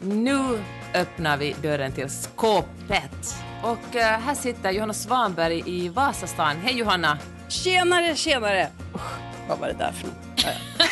[0.00, 0.62] Nu
[0.94, 3.36] öppnar vi dörren till skåpet.
[3.62, 6.56] Och eh, här sitter Johanna Svanberg i Vasastan.
[6.56, 7.18] Hej Johanna!
[7.48, 8.68] Tjenare, tjenare!
[8.94, 9.00] Usch,
[9.48, 10.16] vad var det där för något?
[10.36, 10.84] Ja, ja.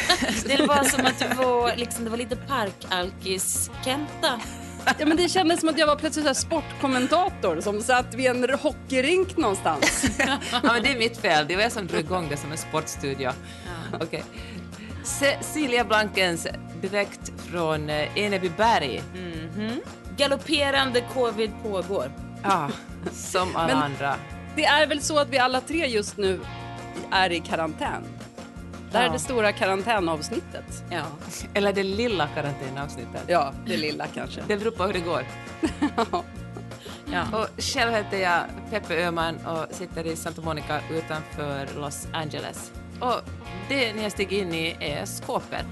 [0.57, 4.41] Det var som att du var, liksom, det var lite parkalkis-Kenta.
[4.99, 8.59] Ja, men det kändes som att jag var plötsligt så sportkommentator som satt vid en
[8.63, 10.05] hockeyrink någonstans.
[10.53, 11.47] ja, men det är mitt fel.
[11.49, 13.31] Det var jag som drog igång det som en sportstudio.
[14.01, 14.25] Okej.
[15.05, 16.47] Cecilia Blankens
[16.81, 19.03] direkt från eh, Enebyberg.
[20.17, 22.13] Galopperande covid pågår.
[22.43, 22.69] Ja,
[23.13, 24.15] som alla andra.
[24.57, 26.41] Det är väl så att vi alla tre just nu
[27.11, 28.03] är i karantän.
[28.91, 29.13] Det här är Ja.
[29.13, 30.85] det stora karantänavsnittet.
[30.91, 31.03] Ja.
[31.55, 33.23] Eller det lilla karantänavsnittet.
[33.27, 34.41] Ja, det lilla kanske.
[34.49, 35.23] Det beror på hur det går.
[37.13, 37.39] Ja.
[37.39, 42.73] Och själv heter jag Peppe Öhman och sitter i Santa Monica utanför Los Angeles.
[43.03, 43.21] Och
[43.69, 45.67] det ni har stigit in i är skåpet.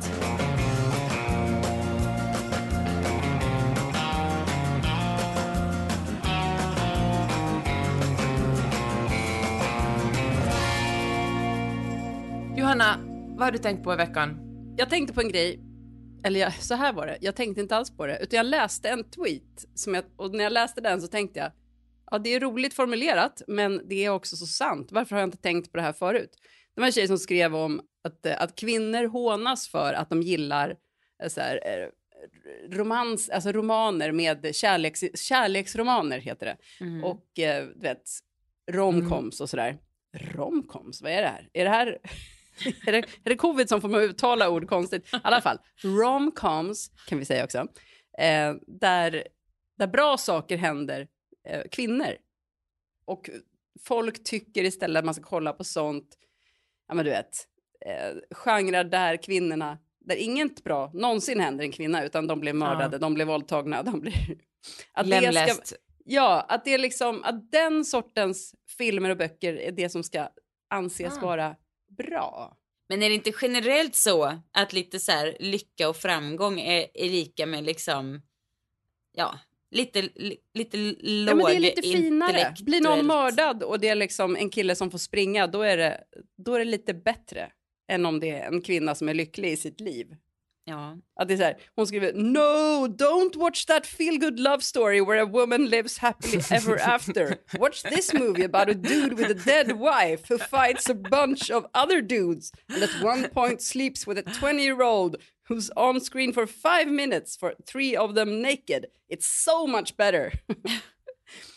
[12.56, 12.96] Johanna,
[13.36, 14.38] vad har du tänkt på i veckan?
[14.76, 15.60] Jag tänkte på en grej,
[16.24, 18.88] eller jag, så här var det, jag tänkte inte alls på det, utan jag läste
[18.88, 21.52] en tweet som jag, och när jag läste den så tänkte jag,
[22.10, 24.88] ja det är roligt formulerat, men det är också så sant.
[24.92, 26.30] Varför har jag inte tänkt på det här förut?
[26.74, 30.22] Det var en tjej som skrev om att, eh, att kvinnor hånas för att de
[30.22, 30.76] gillar
[31.22, 31.88] eh, så här, eh,
[32.68, 36.84] romans, alltså romaner med kärleks, kärleksromaner heter det.
[36.84, 37.04] Mm.
[37.04, 38.02] Och du vet,
[38.70, 39.78] romcoms och sådär.
[40.12, 41.48] Romcoms, vad är det här?
[41.52, 41.86] Är det här...
[42.86, 45.14] är, det, är det covid som får mig att uttala ord konstigt?
[45.14, 47.58] I alla fall, romcoms kan vi säga också.
[48.18, 49.24] Eh, där,
[49.78, 51.08] där bra saker händer
[51.48, 52.16] eh, kvinnor.
[53.04, 53.30] Och
[53.84, 56.16] folk tycker istället att man ska kolla på sånt,
[56.90, 57.46] ja men du vet,
[57.86, 62.98] eh, genrer där kvinnorna, där inget bra någonsin händer en kvinna, utan de blir mördade,
[62.98, 64.12] de blir våldtagna, de blir...
[64.92, 65.74] Att det ska, Lemläst.
[66.04, 70.28] Ja, att det är liksom att den sortens filmer och böcker är det som ska
[70.70, 71.20] anses Ah.
[71.20, 71.56] vara
[71.88, 72.56] bra.
[72.88, 77.08] Men är det inte generellt så att lite så här lycka och framgång är, är
[77.08, 78.22] lika med liksom,
[79.12, 79.38] ja,
[79.70, 82.54] lite, li, lite låg Ja, men det är lite finare.
[82.60, 86.00] Blir någon mördad och det är liksom en kille som får springa, då är det,
[86.36, 87.52] då är det lite bättre
[87.92, 90.06] än om det är en kvinna som är lycklig i sitt liv.
[90.64, 90.96] Ja.
[91.20, 95.00] Att det är så här, hon skriver “No, don't watch that feel good love story
[95.00, 97.36] where a woman lives happily ever after.
[97.58, 101.64] Watch this movie about a dude with a dead wife who fights a bunch of
[101.74, 105.16] other dudes and at one point sleeps with a 20-year-old
[105.48, 108.84] who's on screen for five minutes for three of them naked.
[109.08, 110.32] It's so much better.”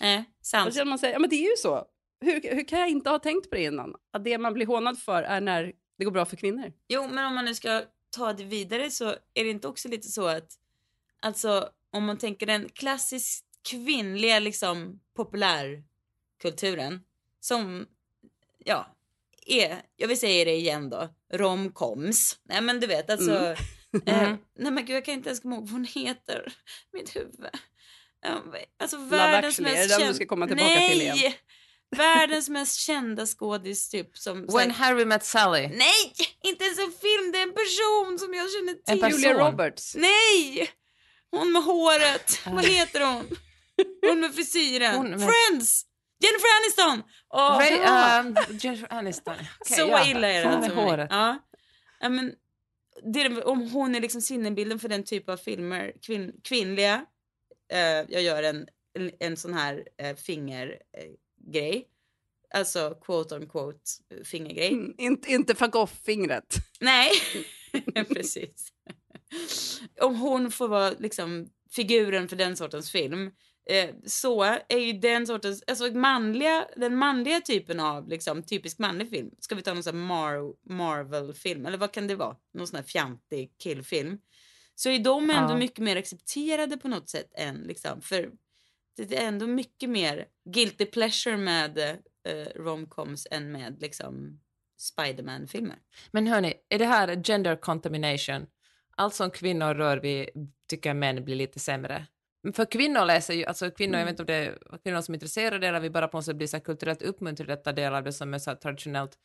[0.02, 0.74] Eh, Då sant.
[0.74, 1.86] känner man sig, ja men det är ju så.
[2.22, 3.96] Hur, hur kan jag inte ha tänkt på det innan?
[4.14, 6.72] Att det man blir hånad för är när det går bra för kvinnor.
[6.88, 7.82] Jo, men om man nu ska
[8.14, 10.48] ta det vidare så är det inte också lite så att,
[11.20, 17.04] alltså om man tänker den klassiskt kvinnliga liksom populärkulturen
[17.40, 17.88] som,
[18.58, 18.96] ja,
[19.46, 22.40] är, jag vill säga det igen då, romcoms.
[22.44, 23.56] Nej men du vet alltså,
[24.08, 24.08] Mm.
[24.32, 26.54] eh, nej men gud jag kan inte ens komma ihåg vad hon heter,
[26.94, 27.46] mitt huvud.
[28.78, 30.90] Alltså Love världens är mest det den du känd- ska komma tillbaka Nej!
[30.92, 31.34] till igen?
[31.98, 34.46] Världens mest kända skådis typ som...
[34.48, 35.68] When Harry Met Sally.
[35.68, 36.14] Nej!
[36.44, 38.94] Inte ens en film, det är en person som jag känner till.
[38.94, 39.20] En person.
[39.22, 39.96] Julia Roberts.
[39.96, 40.70] Nej!
[41.32, 42.40] Hon med håret.
[42.46, 43.38] Vad heter hon?
[44.10, 44.96] Hon med frisyren.
[44.96, 45.86] Hon med- Friends!
[46.20, 47.10] Jennifer Aniston!
[47.30, 49.34] Åh, Ray, um, Jennifer Aniston.
[49.60, 50.06] Okej, Så ja.
[50.08, 50.86] illa är det Hon alltså med mig.
[50.86, 51.08] håret.
[51.12, 51.40] Ja.
[52.00, 52.34] ja men,
[53.14, 57.06] det om hon är liksom sinnebilden för den typ av filmer, kvinn, kvinnliga.
[57.72, 57.80] Eh,
[58.10, 58.68] jag gör en,
[59.00, 60.82] en, en sån här eh, fingergrej.
[60.98, 61.04] Eh,
[61.52, 61.88] grej.
[62.54, 63.80] alltså quote on quote
[64.26, 64.74] fingergrej.
[64.74, 66.56] Mm, inte, inte fuck off-fingret.
[66.82, 67.12] Nej,
[68.14, 68.68] precis.
[70.02, 73.32] Om hon får vara liksom figuren för den sortens film
[73.70, 79.10] eh, så är ju den sortens, alltså manliga, den manliga typen av liksom typisk manlig
[79.10, 79.32] film.
[79.40, 82.36] Ska vi ta någon sån Mar- Marvel-film eller vad kan det vara?
[82.54, 84.18] Någon sån här fjantig killfilm.
[84.76, 85.58] Så är de ändå Ja.
[85.58, 88.32] mycket mer accepterade på något sätt än liksom, för
[88.98, 94.40] det är ändå mycket mer guilty pleasure med eh, romcoms än med liksom
[94.78, 95.78] Spiderman-filmer.
[96.12, 98.48] Men hörni, är det här gender contamination?
[98.96, 100.30] allt som kvinnor rör vid
[100.70, 102.08] tycker män blir lite sämre.
[102.54, 105.16] För kvinnor läser ju, alltså kvinnor, jag vet inte om det är kvinnor som är
[105.16, 108.04] intresserade eller vi bara på något sätt blir så kulturellt uppmuntrade att ta del av
[108.04, 109.18] det som är så traditionellt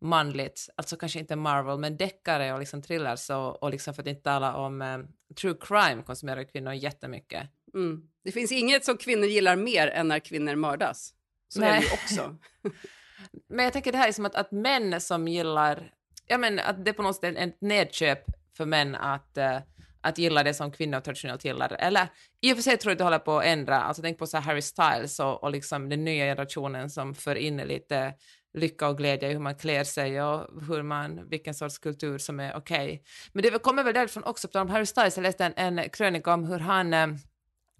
[0.00, 4.08] manligt, alltså kanske inte Marvel, men deckare och liksom thrillers och, och liksom för att
[4.08, 4.98] inte tala om eh,
[5.40, 7.50] true crime konsumerar kvinnor jättemycket.
[7.74, 8.02] Mm.
[8.24, 11.14] Det finns inget som kvinnor gillar mer än när kvinnor mördas.
[11.48, 11.90] Så är det ju Nej.
[11.92, 12.36] också.
[13.48, 15.90] Men jag tänker det här är som att, att män som gillar,
[16.26, 18.18] ja men att det är på något sätt ett nedköp
[18.56, 19.58] för män att, eh,
[20.00, 21.76] att gilla det som kvinnor traditionellt gillar.
[21.78, 22.08] Eller
[22.40, 24.26] i och för sig tror jag att det håller på att ändra, alltså tänk på
[24.26, 28.14] så Harry Styles och, och liksom den nya generationen som för in lite
[28.54, 32.40] lycka och glädje i hur man klär sig och hur man, vilken sorts kultur som
[32.40, 33.02] är okej.
[33.32, 36.34] Men det kommer väl därifrån också, på om Harry Styles, jag läste en, en krönika
[36.34, 37.06] om hur han, eh,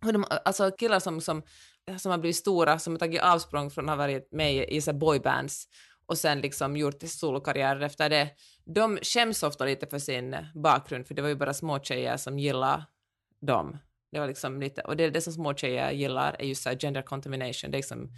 [0.06, 1.42] hur de, alltså killar som, som,
[1.98, 4.92] som har blivit stora, som har tagit avsprång från att ha varit med i, så
[4.92, 5.68] boybands
[6.06, 8.30] och sen liksom gjort solokarriärer efter det,
[8.64, 12.38] de skäms ofta lite för sin bakgrund, för det var ju bara små tjejer som
[12.38, 12.84] gillade
[13.40, 13.78] dem.
[14.12, 17.02] Det var liksom lite, och det, det som små tjejer gillar är just så gender
[17.02, 18.10] contamination, det är liksom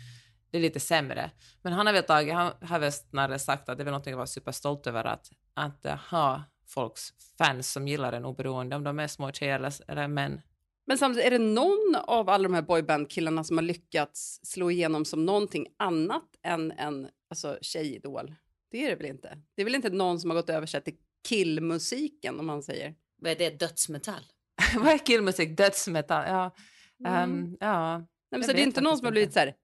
[0.50, 1.30] det är lite sämre.
[1.62, 4.12] Men han har väl tagit, han har väl snarare sagt att det är väl någonting
[4.12, 7.08] att vara superstolt över att, att ha folks
[7.38, 10.40] fans som gillar en oberoende om de är små tjejer eller, eller män.
[10.88, 15.04] Men samtidigt, är det någon av alla de här boyband-killarna som har lyckats slå igenom
[15.04, 18.34] som någonting annat än en alltså, tjejidol?
[18.70, 19.38] Det är det väl inte?
[19.54, 20.96] Det är väl inte någon som har gått över sig till
[21.28, 22.94] killmusiken, om man säger.
[23.16, 23.50] Vad är det?
[23.50, 24.22] Dödsmetall?
[24.76, 25.56] Vad är killmusik?
[25.56, 26.24] Dödsmetall?
[26.28, 26.54] Ja.
[27.00, 27.14] Mm.
[27.14, 27.98] ehm, ja.
[27.98, 29.54] Nej, men så det är inte någon som har blivit så här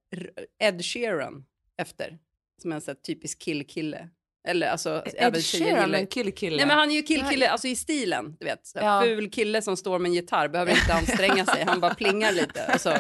[0.59, 1.44] Ed Sheeran
[1.77, 2.19] efter,
[2.62, 4.09] som en så här typisk killkille.
[4.49, 6.56] Eller alltså, Ed Sheeran, gillar- en killkille.
[6.56, 8.73] Nej men han är ju killkille, alltså i stilen, du vet.
[8.75, 9.00] Ja.
[9.05, 12.70] Ful kille som står med en gitarr, behöver inte anstränga sig, han bara plingar lite
[12.75, 12.91] och så,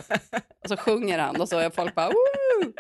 [0.62, 2.72] och så sjunger han och så är folk bara Woo!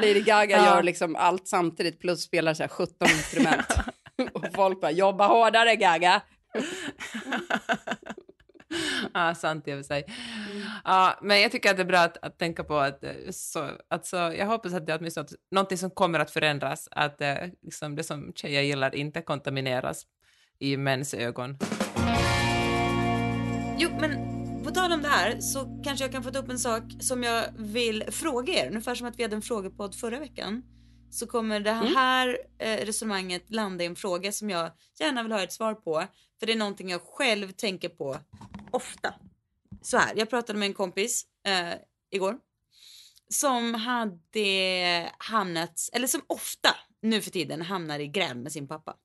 [0.00, 0.64] Lady Gaga Ja.
[0.64, 3.66] gör liksom allt samtidigt plus spelar så här 17 instrument.
[4.32, 6.20] och folk bara jobba hårdare Gaga.
[9.14, 10.06] ja, sant i och för sig.
[10.84, 13.70] Ja, men jag tycker att det är bra att, att tänka på att, eh, så,
[13.88, 17.34] att så, jag hoppas att det är åtminstone någonting som kommer att förändras, att eh,
[17.62, 20.02] liksom det som tjejer gillar inte kontamineras
[20.58, 21.58] i mäns ögon.
[23.78, 24.34] Jo, men
[24.64, 27.22] på tal om det här så kanske jag kan få ta upp en sak som
[27.22, 28.68] jag vill fråga er.
[28.68, 30.62] Ungefär som att vi hade en frågepodd förra veckan.
[31.14, 34.70] Så kommer det här eh, resonemanget landa i en fråga som jag
[35.00, 36.04] gärna vill ha ett svar på.
[36.38, 38.18] För det är någonting jag själv tänker på
[38.70, 39.14] ofta.
[39.82, 41.74] Så här, jag pratade med en kompis eh,
[42.10, 42.38] igår.
[43.28, 48.96] Som hade hamnat, eller som ofta nu för tiden hamnar i gräl med sin pappa.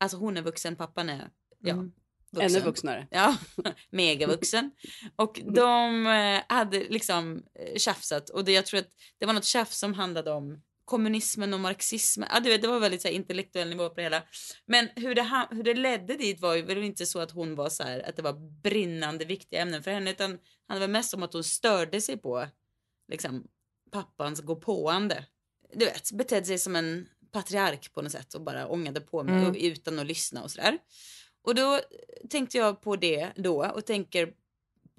[0.00, 1.92] Alltså hon är vuxen, pappan är ja, Mm.
[2.30, 2.50] vuxen.
[2.56, 3.08] Ännu vuxnare.
[3.10, 3.36] Ja,
[3.90, 4.70] megavuxen.
[5.16, 9.44] Och de eh, hade liksom eh, tjafsat och det, jag tror att det var något
[9.44, 12.28] tjafs som handlade om kommunismen och marxismen.
[12.32, 14.22] Ja, du vet, det var väldigt så här, intellektuell nivå på det hela.
[14.66, 17.68] Men hur det, hur det ledde dit var ju väl inte så att hon var
[17.68, 20.38] så här, att det var brinnande viktiga ämnen för henne utan
[20.68, 22.46] handlade väl mest om att hon störde sig på
[23.12, 23.46] liksom
[23.92, 25.24] pappans gåpåande.
[25.74, 29.34] Du vet, betedde sig som en patriark på något sätt och bara ångade på mig
[29.34, 29.56] Mm.
[29.56, 30.78] utan att lyssna och sådär.
[31.42, 31.80] Och då
[32.30, 34.32] tänkte jag på det då och tänker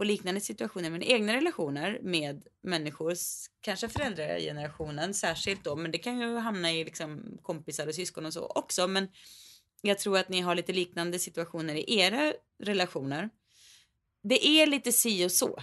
[0.02, 3.16] och liknande situationer i mina egna relationer med människor,
[3.62, 8.34] kanske föräldragenerationen särskilt då, men det kan ju hamna i liksom kompisar och syskon och
[8.34, 8.88] så också.
[8.88, 9.08] Men
[9.82, 12.34] jag tror att ni har lite liknande situationer i era
[12.64, 13.30] relationer.
[14.24, 15.60] Det är lite si och så.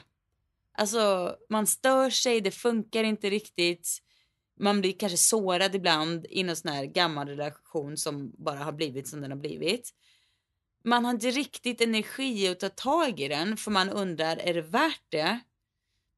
[0.73, 3.99] Alltså, man stör sig, det funkar inte riktigt.
[4.61, 9.09] Man blir kanske sårad ibland i någon sån här gammal relation som bara har blivit
[9.09, 9.95] som den har blivit
[10.85, 14.63] man har inte riktigt energi att ta tag i den för man undrar är det
[14.63, 15.41] värt det?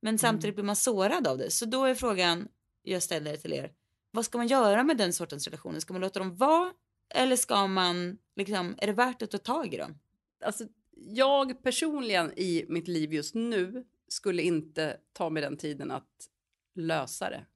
[0.01, 1.51] Men samtidigt blir man sårad av det.
[1.51, 2.49] Så då är frågan
[2.83, 3.73] jag ställer till er.
[4.11, 5.81] Vad ska man göra med den sortens relationer?
[5.81, 6.73] Ska man låta dem vara?
[7.15, 9.99] Eller ska man liksom, är det värt att ta tag i dem?
[10.45, 10.65] Alltså,
[10.97, 16.29] jag personligen i mitt liv just nu skulle inte ta mig den tiden att
[16.75, 17.47] lösa det.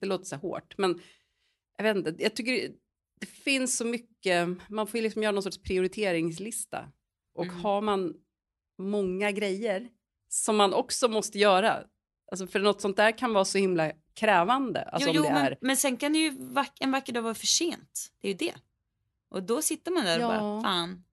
[0.00, 1.00] Det låter så hårt, men
[1.76, 2.22] jag vet inte.
[2.22, 2.72] Jag tycker
[3.20, 4.48] det, finns så mycket.
[4.68, 6.88] Man får ju liksom göra någon sorts prioriteringslista
[7.34, 7.56] och Mm.
[7.56, 8.14] har man
[8.78, 9.88] många grejer
[10.28, 11.84] som man också måste göra.
[12.30, 14.82] Alltså för något sånt där kan vara så himla krävande.
[14.82, 15.58] Alltså jo, jo, det men, är.
[15.60, 18.12] men sen kan det ju vack- en vacker dag vara för sent.
[18.20, 18.54] Det är ju det.
[19.28, 20.40] Och då sitter man där och Ja.
[20.40, 21.04] bara, fan,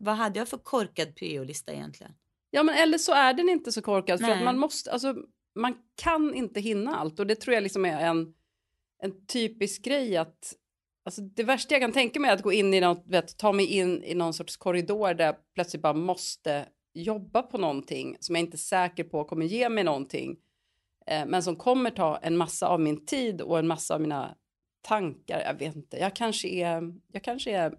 [0.00, 2.12] vad hade jag för korkad prio-lista egentligen?
[2.50, 4.44] Ja, men eller så är den inte så korkad för att Nej.
[4.44, 5.14] man måste, alltså
[5.54, 8.34] man kan inte hinna allt och det tror jag liksom är en,
[9.02, 10.54] en typisk grej att
[11.06, 13.52] Alltså det värsta jag kan tänka mig är att gå in i något, vet, ta
[13.52, 18.34] mig in i någon sorts korridor där jag plötsligt bara måste jobba på någonting som
[18.34, 20.36] jag inte är säker på kommer ge mig någonting.
[21.06, 24.34] Eh, men som kommer ta en massa av min tid och en massa av mina
[24.82, 25.40] tankar.
[25.40, 27.74] Jag vet inte, jag kanske är, jag kanske är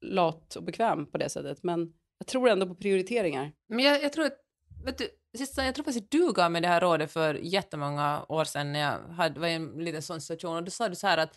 [0.00, 1.62] lat och bekväm på det sättet.
[1.62, 3.52] Men Jag tror ändå på prioriteringar.
[3.68, 4.38] Men jag, jag tror att,
[4.84, 5.08] vet du,
[5.38, 8.80] Sista, jag tror faktiskt du gav mig det här rådet för jättemånga år sedan när
[8.80, 11.36] jag hade, var i en liten sån situation och då sa du så här att,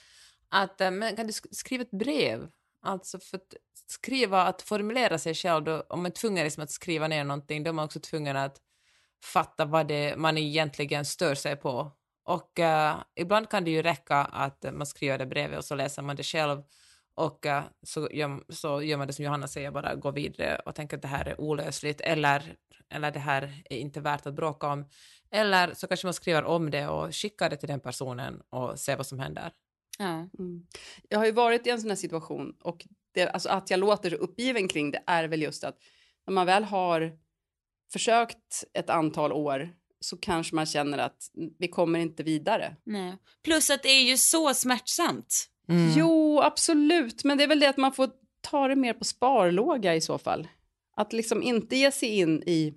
[0.50, 2.48] att eh, men kan du skriva ett brev?
[2.82, 3.56] Alltså för att
[3.88, 7.64] skriva, att formulera sig själv, då, om man är tvungen liksom att skriva ner någonting,
[7.64, 8.62] då är man också tvungen att
[9.24, 11.92] fatta vad det man egentligen stör sig på.
[12.24, 16.02] Och uh, ibland kan det ju räcka att man skriver det brevet och så läser
[16.02, 16.64] man det själv
[17.16, 20.76] och uh, så, gör, så gör man det som Johanna säger, bara går vidare och
[20.76, 22.56] tänker att det här är olösligt eller,
[22.90, 24.90] eller det här är inte värt att bråka om.
[25.32, 28.98] Eller så kanske man skriver om det och skickar det till den personen och ser
[28.98, 29.52] vad som händer.
[29.98, 30.30] Ja.
[30.40, 30.66] Mm.
[31.10, 34.10] Jag har ju varit i en sån här situation och det, alltså att jag låter
[34.10, 35.78] så uppgiven kring det är väl just att
[36.28, 37.18] när man väl har
[37.94, 42.76] försökt ett antal år så kanske man känner att vi kommer inte vidare.
[42.84, 43.18] Nej.
[43.44, 45.50] Plus att det är ju så smärtsamt.
[45.70, 45.94] Mm.
[45.98, 47.24] Jo, absolut.
[47.24, 48.10] Men det är väl det att man får
[48.42, 50.48] ta det mer på sparlåga i så fall.
[50.96, 52.74] Att liksom inte ge sig in i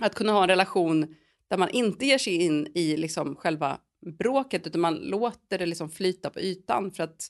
[0.00, 1.14] att kunna ha en relation
[1.48, 5.90] där man inte ger sig in i liksom själva bråket utan man låter det liksom
[5.90, 7.28] flyta på ytan för att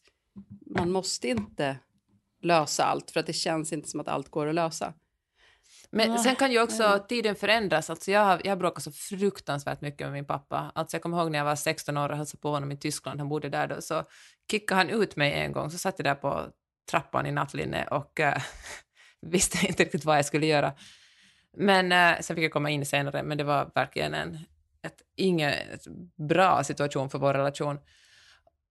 [0.67, 1.77] man måste inte
[2.43, 4.95] lösa allt för att det känns inte som att allt går att lösa.
[5.91, 7.91] Men ah, sen kan ju också tiden förändras.
[7.91, 10.73] Alltså jag, har, jag bråkar så fruktansvärt mycket med min pappa.
[10.75, 13.21] Alltså jag kommer ihåg när jag var 16 år och hälsade på honom i Tyskland,
[13.21, 14.05] han bodde där då, så
[14.51, 16.47] kickade han ut mig en gång, så satt jag där på
[16.91, 18.43] trappan i nattlinne och äh,
[19.21, 20.73] visste inte riktigt vad jag skulle göra.
[21.57, 24.39] Men äh, sen fick jag komma in senare, men det var verkligen en
[24.85, 25.87] ett, inget
[26.29, 27.79] bra situation för vår relation.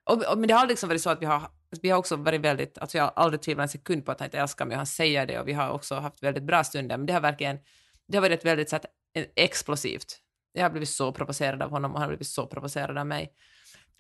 [0.04, 1.42] Och, och, men det har liksom varit så att vi har,
[1.82, 4.28] vi har också varit väldigt, alltså jag har aldrig tvivlat en sekund på att han
[4.28, 6.98] inte älskar mig och han säger det och vi har också haft väldigt bra stunder,
[6.98, 7.60] men det har verkligen,
[8.08, 10.20] det har varit väldigt så att, eh, explosivt.
[10.54, 13.34] Jag har blivit så provocerad av honom och han har blivit så provocerad av mig.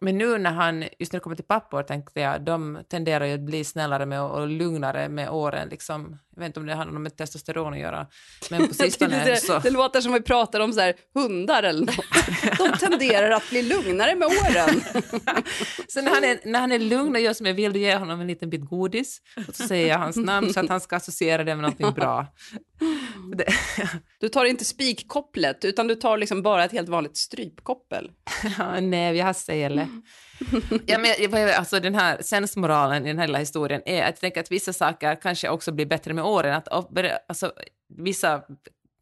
[0.01, 3.33] Men nu när han, just när det kommer till pappor, tänkte jag, de tenderar ju
[3.33, 5.69] att bli snällare med och lugnare med åren.
[5.69, 6.19] Liksom.
[6.35, 8.07] Jag vet inte om det handlar med testosteron att göra,
[8.49, 9.59] men på sistone det, så...
[9.59, 12.57] Det låter som vi pratar om så här, hundar eller något.
[12.57, 14.81] De tenderar att bli lugnare med åren.
[15.87, 17.89] så när han, är, när han är lugn och gör som jag vill, då ger
[17.89, 20.81] jag honom en liten bit godis och så säger jag hans namn så att han
[20.81, 22.27] ska associera det med någonting bra.
[24.19, 28.11] du tar inte spikkopplet, utan du tar liksom bara ett helt vanligt strypkoppel.
[28.57, 29.87] ja, nej, jag har sele.
[30.85, 34.51] ja, men, alltså, den här sensmoralen i den här lilla historien är att tänker att
[34.51, 36.53] vissa saker kanske också blir bättre med åren.
[36.53, 36.67] Att,
[37.27, 37.53] alltså,
[37.97, 38.43] vissa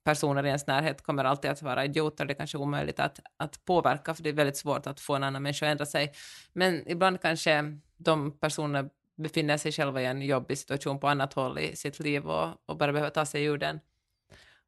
[0.04, 3.66] personer i ens närhet kommer alltid att vara idioter, det är kanske omöjligt att, att
[3.66, 6.12] påverka, för det är väldigt svårt att få en annan människa att ändra sig.
[6.54, 8.90] Men ibland kanske de personerna
[9.22, 12.78] befinner sig själva i en jobbig situation på annat håll i sitt liv och, och
[12.78, 13.80] bara behöver ta sig ur den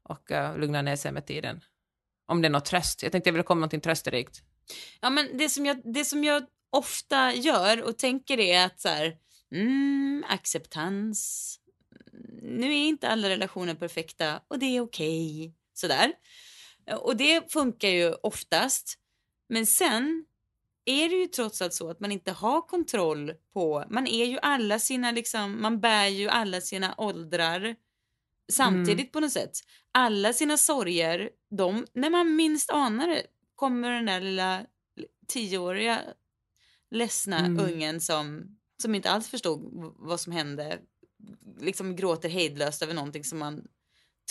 [0.04, 1.62] och uh, lugna ner sig med tiden.
[2.26, 3.04] Om det är något tröst.
[3.04, 4.42] Jag tänkte jag ville komma med något trösterikt.
[5.02, 8.90] Ja, men det som jag, det som jag ofta gör och tänker är att så
[8.90, 9.18] här,
[9.52, 11.60] mm, acceptans.
[12.42, 15.48] Nu är inte alla relationer perfekta och det är okej.
[15.48, 15.54] Okay.
[15.74, 16.14] Sådär.
[17.02, 19.00] Och det funkar ju oftast.
[19.50, 20.26] Men sen
[20.86, 24.40] är det ju trots allt så att man inte har kontroll på, man är ju
[24.42, 27.76] alla sina liksom, man bär ju alla sina åldrar
[28.52, 29.12] samtidigt mm.
[29.12, 29.52] på något sätt.
[29.92, 33.24] Alla sina sorger, de, när man minst anar det
[33.56, 34.66] kommer den där lilla
[35.28, 36.02] tioåriga
[36.92, 37.66] ledsna mm.
[37.66, 39.60] ungen som, som inte alls förstod
[39.98, 40.80] vad som hände,
[41.60, 43.68] liksom gråter hejdlöst över någonting som man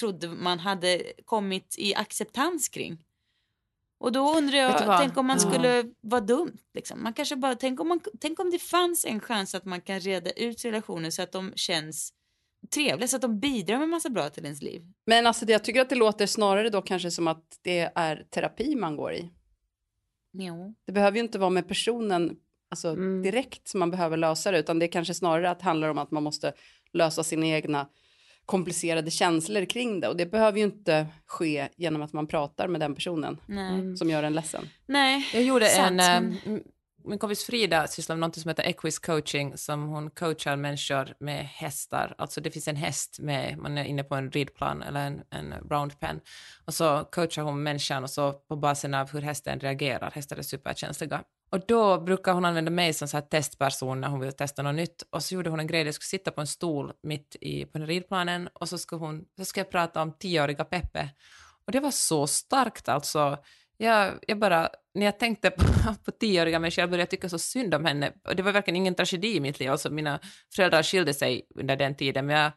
[0.01, 3.05] trodde man hade kommit i acceptans kring.
[4.03, 5.85] Och då undrar jag, tänk om man skulle ja.
[6.01, 6.59] vara dumt.
[6.75, 7.03] Liksom.
[7.03, 10.01] Man kanske bara, tänk, om man, tänk om det fanns en chans att man kan
[10.01, 12.13] reda ut relationer så att de känns
[12.75, 14.83] trevliga, så att de bidrar med massa bra till ens liv.
[15.07, 18.75] Men alltså jag tycker att det låter snarare då kanske som att det är terapi
[18.75, 19.31] man går i.
[20.33, 20.75] Jo.
[20.87, 22.37] Det behöver ju inte vara med personen
[22.71, 23.23] alltså, mm.
[23.23, 26.11] direkt som man behöver lösa det, utan det är kanske snarare att handlar om att
[26.11, 26.53] man måste
[26.93, 27.89] lösa sina egna
[28.47, 32.81] komplicerade känslor kring det och det behöver ju inte ske genom att man pratar med
[32.81, 33.97] den personen Nej.
[33.97, 34.69] som gör en ledsen.
[34.87, 36.01] Nej, jag gjorde sant.
[36.01, 36.61] en, äh,
[37.05, 41.47] min kompis Frida sysslar med något som heter Equis coaching som hon coachar människor med
[41.47, 42.15] hästar.
[42.19, 45.55] Alltså det finns en häst med, man är inne på en ridplan eller en, en
[45.71, 46.21] round pen
[46.65, 50.43] och så coachar hon människan och så på basen av hur hästen reagerar, hästar är
[50.43, 51.23] superkänsliga.
[51.53, 54.75] Och då brukar hon använda mig som så här testperson när hon vill testa något
[54.75, 55.03] nytt.
[55.11, 57.79] Och så gjorde hon en grej, jag skulle sitta på en stol mitt i, på
[57.79, 61.09] den ridplanen och så skulle hon, så skulle jag prata om tioåriga Peppe.
[61.67, 63.39] Och det var så starkt alltså.
[63.77, 65.65] Jag, jag bara, när jag tänkte på,
[66.05, 68.13] på tioåriga mig själv började jag tycka så synd om henne.
[68.29, 69.71] Och det var verkligen ingen tragedi i mitt liv.
[69.71, 70.21] Alltså mina
[70.55, 72.53] föräldrar skilde sig under den tiden, men jag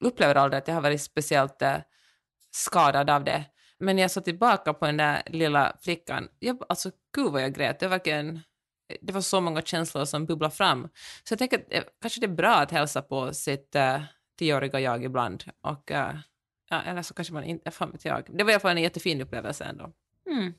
[0.00, 1.76] upplever aldrig att jag har varit speciellt eh,
[2.50, 3.44] skadad av det.
[3.78, 7.54] Men när jag såg tillbaka på den där lilla flickan, jag, alltså gud vad jag
[7.54, 7.80] grät.
[7.80, 8.40] Det var verkligen,
[9.00, 10.88] det var så många känslor som bubblade fram.
[11.24, 14.02] Så jag tänker att eh, kanske det är bra att hälsa på sitt äh,
[14.38, 15.44] tioåriga jag ibland.
[15.60, 16.14] Och, eh,
[16.70, 18.38] ja, eller så kanske man inte, fan vet jag.
[18.38, 19.92] Det var i alla fall en jättefin upplevelse ändå.
[20.30, 20.54] Mm.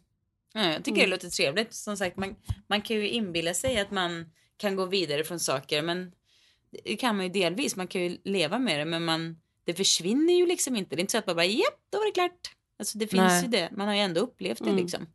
[0.54, 1.74] Ja, jag tycker det låter trevligt.
[1.74, 2.36] Som sagt, man,
[2.68, 6.12] man kan ju inbilla sig att man kan gå vidare från saker, men
[6.84, 7.76] det kan man ju delvis.
[7.76, 10.96] Man kan ju leva med det, men man, det försvinner ju liksom inte.
[10.96, 12.59] Det är inte så att man bara, japp, då var det klart.
[12.80, 13.42] Alltså det finns Nej.
[13.44, 13.70] ju det.
[13.72, 14.78] Man har ju ändå upplevt det Mm.
[14.78, 15.08] liksom.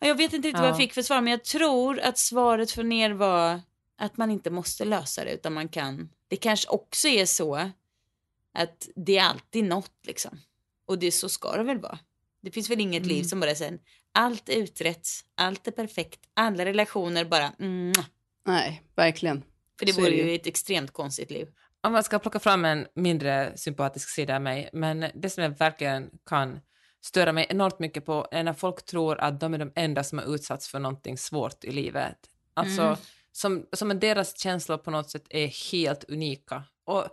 [0.00, 0.78] Och jag vet inte riktigt vad jag Ja.
[0.78, 3.60] fick för svar, men jag tror att svaret från er var
[3.98, 6.10] att man inte måste lösa det, utan man kan.
[6.28, 7.54] Det kanske också är så
[8.54, 10.40] att det är alltid något liksom.
[10.86, 11.98] Och det så ska det väl vara.
[12.42, 13.78] Det finns väl inget liv som bara sen
[14.12, 17.92] allt är utrett, allt är perfekt, alla relationer bara mm,
[18.46, 19.42] Nej, verkligen.
[19.78, 21.48] för det Så vore det ju ett extremt konstigt liv.
[21.80, 25.50] Om man ska plocka fram en mindre sympatisk sida av mig, men det som jag
[25.58, 26.60] verkligen kan
[27.00, 30.18] störa mig enormt mycket på är när folk tror att de är de enda som
[30.18, 32.16] har utsatts för någonting svårt i livet.
[32.54, 32.96] Alltså, Mm.
[33.32, 36.64] som, som deras känslor på något sätt är helt unika.
[36.84, 37.04] Och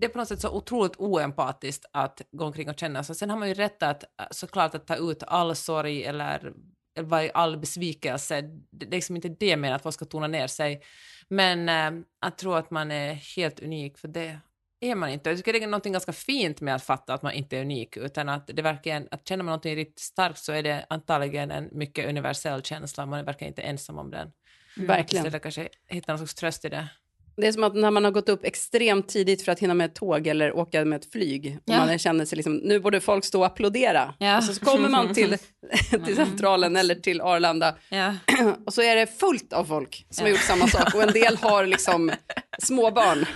[0.00, 3.14] det är på något sätt så otroligt oempatiskt att gå omkring och känna så.
[3.14, 6.52] Sen har man ju rätt att såklart att ta ut all sorg eller,
[6.96, 8.42] eller all besvikelse.
[8.70, 10.82] Det, är liksom inte det jag menar att folk ska tona ner sig.
[11.28, 14.38] Men eh, att tro att man är helt unik, för det
[14.84, 15.30] är man inte.
[15.30, 17.96] Jag tycker det är något ganska fint med att fatta att man inte är unik,
[17.96, 21.68] utan att det verkligen, att känner man någonting riktigt starkt så är det antagligen en
[21.72, 24.28] mycket universell känsla, man är verkligen inte ensam om den.
[24.76, 25.26] Verkligen.
[25.26, 26.88] Istället kanske hitta någon slags tröst i det.
[27.36, 29.84] Det är som att när man har gått upp extremt tidigt för att hinna med
[29.84, 31.56] ett tåg eller åka med ett flyg.
[31.56, 31.86] Och Ja.
[31.86, 34.14] man känner sig liksom, nu borde folk stå och applådera.
[34.18, 34.36] Ja.
[34.38, 35.36] Och så, så kommer man till,
[36.04, 38.14] till centralen eller till Arlanda Ja.
[38.66, 41.36] och så är det fullt av folk som har gjort samma sak och en del
[41.36, 42.12] har liksom
[42.58, 43.26] småbarn.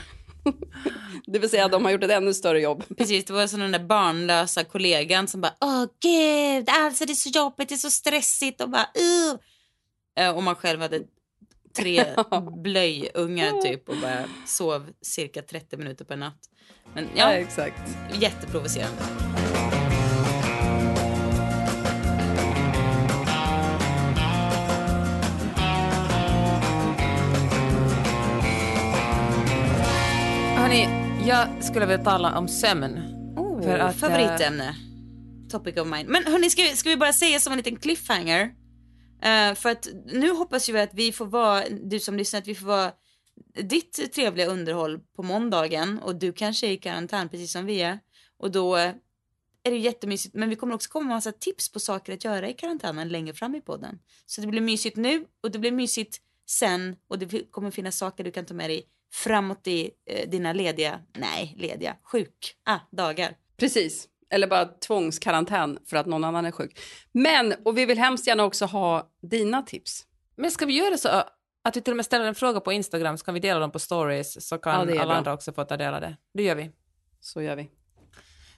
[1.26, 2.84] Det vill säga de har gjort ett ännu större jobb.
[2.98, 7.14] Precis, det var som den där barnlösa kollegan som bara åh gud, alltså det är
[7.14, 10.36] så jobbigt, det är så stressigt och bara uh.
[10.36, 11.00] Och man själv hade
[11.76, 12.04] tre
[12.62, 16.38] blöjungar typ och bara sov cirka 30 minuter per natt.
[16.94, 17.82] Men ja, exakt.
[18.20, 19.02] jätteprovocerande.
[30.68, 30.88] Hörni,
[31.28, 32.98] jag skulle vilja tala om sömn.
[33.36, 34.76] Oh, För att, favoritämne.
[35.50, 36.04] Topic of mine.
[36.08, 38.54] Men hörni, ska vi, ska vi bara säga som en liten cliffhanger?
[39.22, 42.54] Eh, för att nu hoppas vi att vi får vara, du som lyssnar, att vi
[42.54, 42.92] får vara
[43.62, 47.98] ditt trevliga underhåll på måndagen och du kanske är i karantän precis som vi är.
[48.38, 48.92] Och då eh,
[49.62, 52.48] är det jättemysigt, men vi kommer också komma med massa tips på saker att göra
[52.48, 53.98] i karantänen längre fram i podden.
[54.26, 58.24] Så det blir mysigt nu och det blir mysigt sen och det kommer finnas saker
[58.24, 63.34] du kan ta med dig framåt i eh, dina lediga, nej lediga, sjuk, ah, dagar.
[63.56, 64.08] Precis.
[64.30, 66.78] Eller bara tvångskarantän för att någon annan är sjuk.
[67.12, 70.04] Men, och vi vill hemskt gärna också ha dina tips.
[70.36, 71.08] Men ska vi göra så
[71.64, 73.70] att vi till och med ställer en fråga på Instagram så kan vi dela dem
[73.70, 75.14] på stories så Ja, kan är alla bra.
[75.14, 76.16] andra också få ta del av det.
[76.34, 76.70] Det gör vi.
[77.20, 77.70] Så gör vi.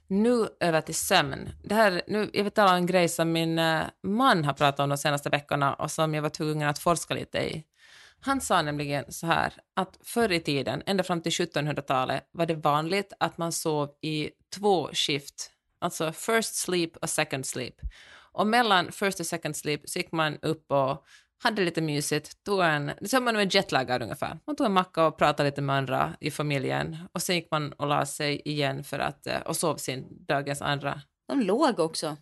[0.06, 1.50] Nu över till sömn.
[1.64, 4.80] Det här, nu, jag vill tala om en grej som min eh, man har pratat
[4.80, 7.64] om de senaste veckorna och som jag var tvungen att forska lite i.
[8.20, 12.54] Han sa nämligen så här att förr i tiden, ända fram till 1700-talet, var det
[12.54, 17.74] vanligt att man sov i två skift, alltså first sleep och second sleep.
[18.32, 21.04] Och mellan first och second sleep så gick man upp och
[21.42, 24.38] hade lite mysigt, tog en, det som man är jetlagad ungefär.
[24.46, 27.72] Man tog en macka och pratade lite med andra i familjen och sen gick man
[27.72, 31.00] och la sig igen för att, eh, och sov sin dagens andra.
[31.28, 32.16] De låg också.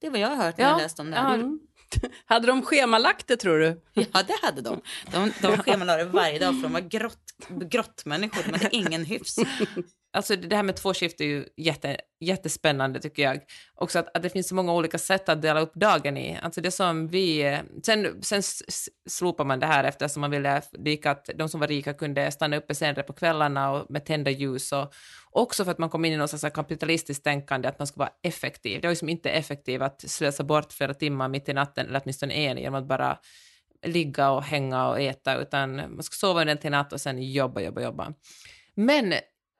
[0.00, 1.16] Det vad jag har hört när Ja, jag läst om det.
[1.16, 1.34] ja.
[1.34, 1.60] Mm.
[2.26, 3.80] Hade de schemalagt det tror du?
[3.94, 4.80] Ja, det hade de.
[5.12, 8.42] De, de schemalade varje dag för de var grott, grottmänniskor.
[8.42, 9.36] De hade ingen hyfs.
[10.12, 13.40] Alltså det här med två skift är ju jätte, jättespännande tycker jag.
[13.74, 16.38] Också att, att det finns så många olika sätt att dela upp dagen i.
[16.42, 17.42] Alltså det som vi...
[17.42, 18.42] Eh, sen, sen
[19.08, 22.56] slopar man det här eftersom man ville eh, att de som var rika kunde stanna
[22.56, 24.72] uppe senare på kvällarna och med tända ljus.
[24.72, 24.92] Och
[25.30, 28.12] också för att man kom in i något slags kapitalistiskt tänkande att man ska vara
[28.22, 28.80] effektiv.
[28.80, 32.00] Det var ju som inte effektivt att slösa bort flera timmar mitt i natten, eller
[32.04, 33.18] åtminstone en, genom att bara
[33.86, 37.32] ligga och hänga och äta, utan man ska sova under en till natt och sen
[37.32, 38.12] jobba, jobba, jobba.
[38.74, 39.14] Men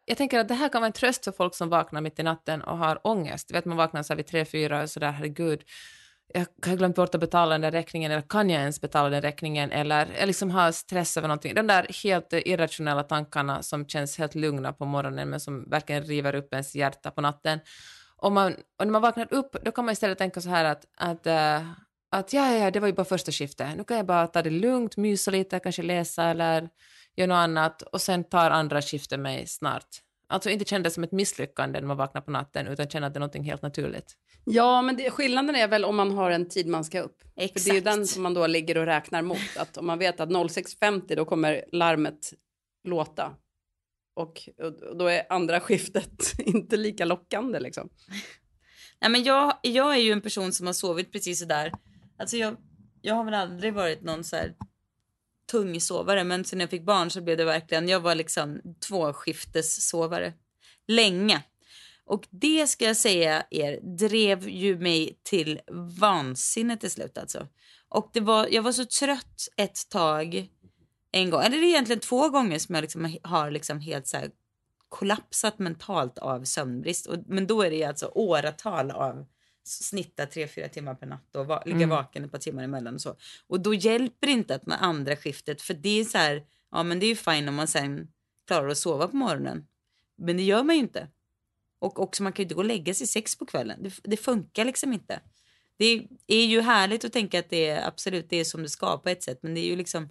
[0.09, 2.23] jag tänker att det här kan vara en tröst för folk som vaknar mitt i
[2.23, 3.49] natten och har ångest.
[3.49, 5.62] Du vet, man vaknar så här vid tre, fyra och sådär, herregud,
[6.35, 9.23] jag har glömt bort att betala den där räkningen, eller kan jag ens betala den
[9.23, 11.55] räkningen, eller jag liksom har stress över någonting.
[11.55, 16.35] De där helt irrationella tankarna som känns helt lugna på morgonen, men som verkligen river
[16.35, 17.61] upp ens hjärta på natten.
[18.16, 20.85] Och, man, och när man vaknar upp, då kan man istället tänka så här att,
[20.97, 21.71] att, uh,
[22.11, 23.77] att ja, ja, ja, det var ju bara första skiftet.
[23.77, 26.68] Nu kan jag bara ta det lugnt, mysa lite, kanske läsa eller
[27.18, 29.88] göra något annat och sen tar andra skiftet mig snart.
[30.28, 33.14] Alltså inte känna det som ett misslyckande när man vaknar på natten utan känna att
[33.14, 34.16] det är någonting helt naturligt.
[34.44, 37.22] Ja, men det, skillnaden är väl om man har en tid man ska upp.
[37.22, 37.85] För det är ju Exakt.
[37.85, 39.57] den som man då ligger och räknar mot.
[39.59, 42.33] Att om man vet att 06.50 då kommer larmet
[42.85, 43.35] låta.
[44.14, 47.88] och, och då är andra skiftet inte lika lockande liksom.
[49.00, 51.72] Nej, men jag, jag är ju en person som har sovit precis sådär.
[52.18, 52.57] Alltså jag,
[53.02, 54.54] jag har väl aldrig varit någon så här
[55.51, 59.89] tung sovare men sen jag fick barn så blev det verkligen, jag var liksom tvåskiftes
[59.89, 60.33] sovare
[60.89, 61.43] Länge.
[62.05, 65.61] Och det ska jag säga er drev ju mig till
[66.01, 67.47] vansinne till slut alltså.
[67.89, 70.49] Och det var, jag var så trött ett tag
[71.13, 74.17] en gång, eller det är egentligen två gånger som jag liksom har liksom helt så
[74.17, 74.31] här
[74.89, 77.07] kollapsat mentalt av sömnbrist.
[77.07, 79.27] Och, men då är det alltså åratal av
[79.68, 81.88] snitta tre fyra timmar per natt och va, ligga Mm.
[81.88, 83.16] vaken ett par timmar emellan och så.
[83.46, 86.83] Och då hjälper det inte att man andra skiftet för det är så här, ja
[86.83, 88.09] men det är ju fine om man sen
[88.46, 89.66] klarar att sova på morgonen.
[90.18, 91.09] Men det gör man ju inte.
[91.78, 93.83] Och också man kan ju inte gå och lägga sig sex på kvällen.
[93.83, 95.20] Det, det funkar liksom inte.
[95.76, 98.98] Det är ju härligt att tänka att det är absolut det är som det ska
[98.98, 100.09] på ett sätt men det är ju liksom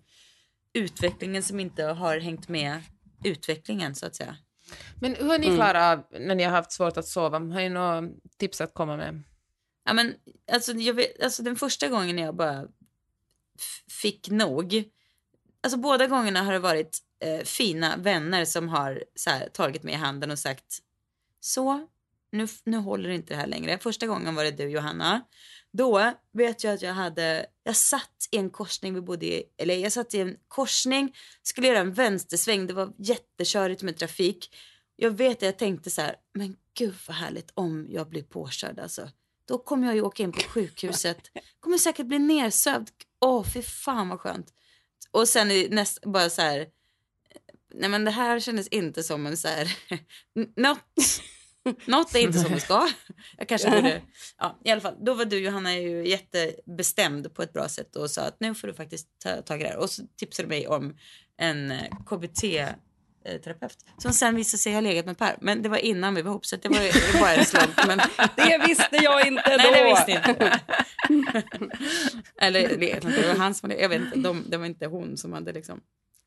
[0.73, 2.81] utvecklingen som inte har hängt med
[3.23, 4.37] utvecklingen så att säga.
[5.01, 7.39] Men hur har ni klarat av när ni har haft svårt att sova?
[7.39, 9.23] Har ni några tips att komma med?
[9.87, 10.15] Ja, men,
[10.51, 12.67] alltså, jag vet, alltså, den första gången när jag bara
[14.01, 14.83] fick nog.
[15.61, 19.93] Alltså båda gångerna har det varit eh, fina vänner som har så här, tagit mig
[19.93, 20.79] i handen och sagt
[21.39, 21.87] så,
[22.31, 23.77] nu, nu håller inte det här längre.
[23.77, 25.21] Första gången var det du Johanna.
[25.71, 29.75] Då vet jag att jag hade, jag satt i en korsning, vi bodde i, eller
[29.75, 34.55] jag satt i en korsning, skulle göra en vänstersväng, det var jättekörigt med trafik.
[34.95, 38.79] Jag vet att jag tänkte så här, men gud vad härligt om jag blir påkörd
[38.79, 39.09] alltså.
[39.47, 41.17] Då kommer jag ju åka in på sjukhuset,
[41.59, 42.89] kommer säkert bli nersövd.
[43.21, 44.53] Åh, fy fan vad skönt.
[45.11, 46.67] Och sen näst, bara så här,
[47.73, 49.77] nej men det här kändes inte som en så här,
[50.55, 50.79] något,
[51.85, 52.89] något är inte som det ska.
[53.37, 54.01] Jag kanske borde,
[54.37, 54.95] ja i alla fall.
[55.05, 58.67] Då var du Johanna ju jättebestämd på ett bra sätt och sa att nu får
[58.67, 59.77] du faktiskt ta tag i det här.
[59.77, 60.97] Och så tipsade du mig om
[61.37, 62.43] en eh, KBT
[63.27, 65.37] eh, terapeut som sen visade sig ha legat med Per.
[65.41, 66.79] Men det var innan vi var ihop så det var,
[67.13, 67.87] det bara en slump.
[67.87, 67.97] Men
[68.35, 69.57] Det visste jag inte då.
[69.57, 70.59] Nej, det visste inte
[72.41, 75.17] Eller det, det var han som hade, jag vet inte, de, det var inte hon
[75.17, 75.81] som hade liksom,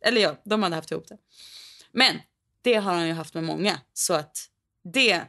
[0.04, 1.16] eller ja, de hade haft ihop det.
[1.92, 2.16] Men
[2.62, 4.46] det har han ju haft med många, så att
[4.94, 5.20] det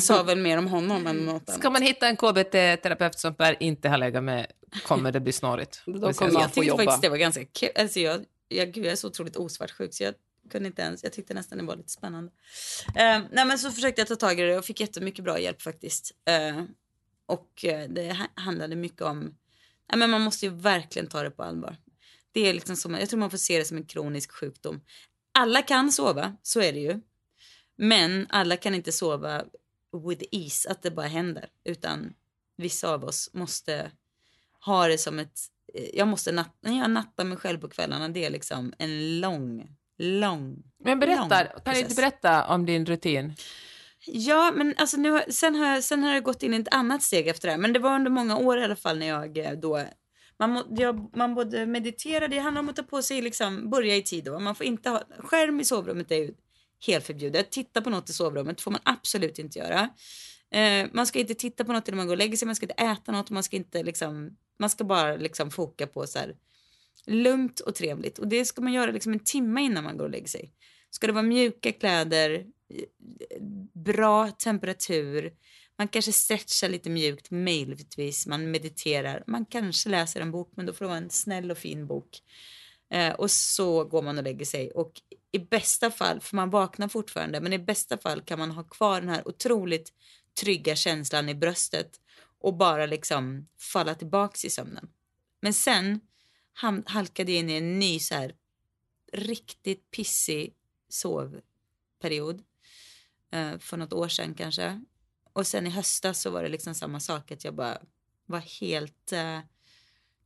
[0.00, 1.60] sa väl mer om honom än något annat.
[1.60, 4.46] Ska man hitta en KBT-terapeut som Per inte har legat med
[4.84, 5.82] kommer det bli snårigt.
[5.86, 6.84] Då kommer Jag få tyckte jobba.
[6.84, 7.68] faktiskt det var ganska kul.
[7.78, 10.14] Alltså jag, jag, gud, jag är så otroligt osvartsjuk så jag
[10.50, 12.32] kunde inte ens, jag tyckte nästan det var lite spännande.
[12.86, 15.62] Eh, nej men så försökte jag ta tag i det och fick jättemycket bra hjälp
[15.62, 16.12] faktiskt.
[16.24, 16.64] Eh,
[17.26, 19.20] och eh, det handlade mycket om,
[19.92, 21.76] nej men man måste ju verkligen ta det på allvar.
[22.32, 24.80] Det är liksom som, jag tror man får se det som en kronisk sjukdom.
[25.34, 27.00] Alla kan sova, så är det ju.
[27.76, 29.44] Men alla kan inte sova
[30.08, 31.48] with ease, att det bara händer.
[31.64, 32.14] Utan
[32.56, 33.90] vissa av oss måste
[34.60, 35.38] ha det som ett...
[35.74, 39.20] Eh, jag måste natta, när jag nattar mig själv på kvällarna, det är liksom en
[39.20, 43.34] lång, lång, Men berätta, lång kan du inte berätta om din rutin?
[44.06, 47.02] Ja, men alltså nu, sen, har jag, sen har jag gått in i ett annat
[47.02, 47.58] steg efter det här.
[47.58, 49.84] Men det var under många år i alla fall när jag eh, då...
[50.38, 53.96] Man, må, jag, man både mediterar, det handlar om att ta på sig, liksom, börja
[53.96, 54.24] i tid.
[54.24, 54.38] Då.
[54.38, 56.34] Man får inte ha, skärm i sovrummet är ju
[56.86, 57.50] helt förbjudet.
[57.50, 59.88] Titta på något i sovrummet får man absolut inte göra.
[60.52, 62.64] Eh, man ska inte titta på något när man går och lägger sig, man ska
[62.64, 64.36] inte äta något, man ska inte liksom...
[64.58, 66.34] Man ska bara liksom foka på så här
[67.06, 68.18] lugnt och trevligt.
[68.18, 70.52] Och det ska man göra liksom en timme innan man går och lägger sig.
[70.90, 72.30] Ska det vara mjuka kläder,
[72.68, 73.42] eh,
[73.74, 75.32] bra temperatur,
[75.78, 80.72] man kanske stretchar lite mjukt möjligtvis, man mediterar, man kanske läser en bok men då
[80.72, 82.18] får det vara en snäll och fin bok.
[82.90, 84.92] Eh, och så går man och lägger sig och
[85.32, 89.00] i bästa fall, för man vaknar fortfarande, men i bästa fall kan man ha kvar
[89.00, 89.92] den här otroligt
[90.40, 92.00] trygga känslan i bröstet
[92.40, 94.88] och bara liksom falla tillbaks i sömnen.
[95.42, 96.00] Men sen
[96.62, 98.34] ham- halkade in i en ny så här
[99.12, 100.54] riktigt pissig
[100.88, 102.42] sovperiod
[103.30, 104.84] eh, för något år sedan kanske.
[105.32, 107.78] Och sen i höstas så var det liksom samma sak att jag bara
[108.26, 109.12] var helt...
[109.12, 109.38] eh,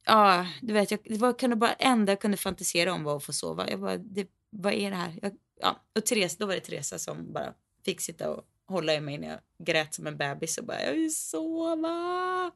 [0.06, 3.24] Ja, du vet, jag, det var kunde bara enda jag kunde fantisera om var att
[3.24, 3.70] få sova.
[3.70, 5.18] Jag bara, det, vad är det här?
[5.22, 9.00] Jag, ja, och Therese, då var det Teresa som bara fick sitta och hålla i
[9.00, 12.52] mig när jag grät som en bebis och bara, jag vill sova.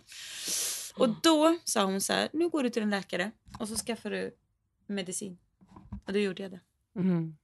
[0.97, 4.11] Och då sa hon så här, nu går du till en läkare och så skaffar
[4.11, 4.37] du
[4.87, 5.39] medicin.
[6.05, 6.61] Och då gjorde jag det.
[6.93, 7.37] Mhm.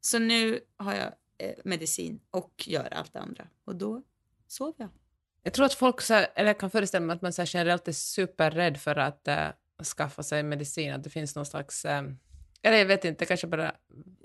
[0.00, 3.48] Så nu har jag eh, medicin och gör allt det andra.
[3.64, 4.02] Och då
[4.46, 4.88] sover jag.
[5.42, 7.50] Jag tror att folk, så här, eller jag kan föreställa mig att man så här,
[7.52, 9.48] generellt är superrädd för att äh,
[9.96, 11.84] skaffa sig medicin, att det finns någon slags...
[11.84, 12.02] äh,
[12.62, 13.74] eller jag vet inte, kanske bara...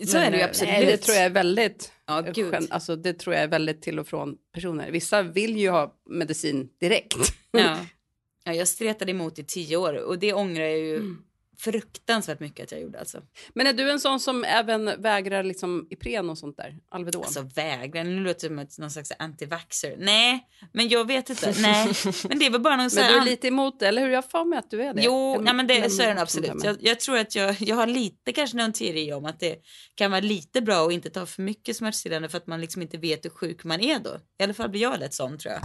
[0.05, 0.73] Så är det ju äh, absolut.
[0.73, 1.91] Nej, det tror jag är väldigt...
[2.05, 2.55] Ja, gud.
[2.69, 4.91] Alltså, det tror jag är väldigt till och från personer.
[4.91, 7.17] Vissa vill ju ha medicin direkt.
[7.51, 7.77] Ja.
[8.43, 11.15] ja, jag stretade emot i tio år och det ångrar jag ju
[11.59, 12.99] fruktansvärt mycket att jag gjorde.
[12.99, 13.21] Alltså,
[13.53, 16.77] Men är du en sån som även vägrar liksom Ipren och sånt där?
[16.89, 17.23] Alvedon?
[17.23, 19.95] alltså vägrar, nu låter det som någon slags antivaxxer.
[19.99, 21.53] Nej, men jag vet inte.
[21.61, 21.93] Nej,
[22.29, 24.09] men det var bara någon sån men du är lite emot det, eller hur?
[24.09, 25.01] Jag har mig att du är det.
[25.01, 26.63] Jo, nej, men det, men- så är det absolut.
[26.63, 29.61] Jag, jag tror att jag, jag har lite kanske någon teori om att det
[29.95, 32.97] kan vara lite bra att inte ta för mycket smärtstillande för att man liksom inte
[32.97, 34.19] vet hur sjuk man är då.
[34.39, 35.63] I alla fall blir jag lätt sån tror jag.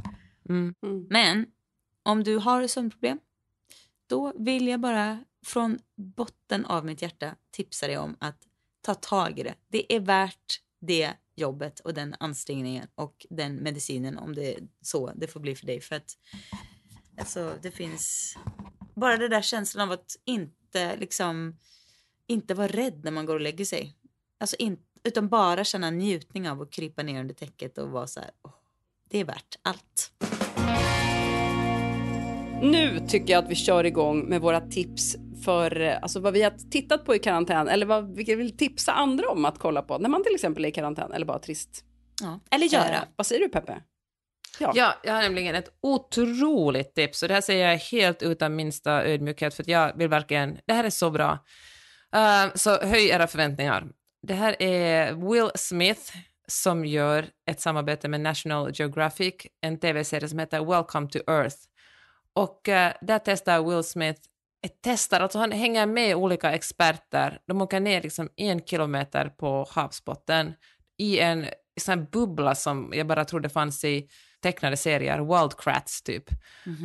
[0.49, 0.75] Mm.
[0.83, 1.07] Mm.
[1.11, 1.47] Men
[2.03, 3.19] om du har sömnproblem,
[4.07, 8.39] då vill jag bara från botten av mitt hjärta tipsa dig om att
[8.81, 9.55] ta tag i det.
[9.69, 15.13] Det är värt det jobbet och den ansträngningen och den medicinen om det är så
[15.15, 15.81] det får bli för dig.
[15.81, 16.19] För att
[17.19, 18.37] alltså, det finns
[18.95, 21.57] bara den där känslan av att inte liksom
[22.27, 23.97] inte vara rädd när man går och lägger sig.
[24.39, 28.21] Alltså in, utan bara känna njutning av att krypa ner under täcket och vara så
[28.21, 28.31] här.
[28.43, 28.55] oh,
[29.09, 30.13] det är värt allt.
[32.63, 36.71] Nu tycker jag att vi kör igång med våra tips för alltså vad vi har
[36.71, 40.09] tittat på i karantän eller vad vi vill tipsa andra om att kolla på när
[40.09, 41.85] man till exempel är i karantän eller bara trist.
[42.23, 42.41] Ja.
[42.51, 42.95] Eller göra.
[42.95, 43.83] Eh, vad säger du Peppe?
[44.59, 44.73] Ja.
[44.75, 49.05] Ja, jag har nämligen ett otroligt tips och det här säger jag helt utan minsta
[49.05, 51.39] ödmjukhet för att jag vill verkligen, det här är så bra.
[52.17, 53.87] Uh, så höj era förväntningar.
[54.23, 56.13] Det här är Will Smith
[56.49, 61.57] som gör ett samarbete med National Geographic, en tv-serie som heter Welcome to Earth.
[62.35, 64.21] Och eh, där testar Will Smith,
[64.63, 69.67] ett testar, alltså han hänger med olika experter, de åker ner liksom en kilometer på
[69.71, 70.55] havsbotten
[70.99, 71.47] i en
[71.81, 74.09] sån bubbla som jag bara trodde fanns i
[74.43, 76.25] tecknade serier, Wildcrats typ.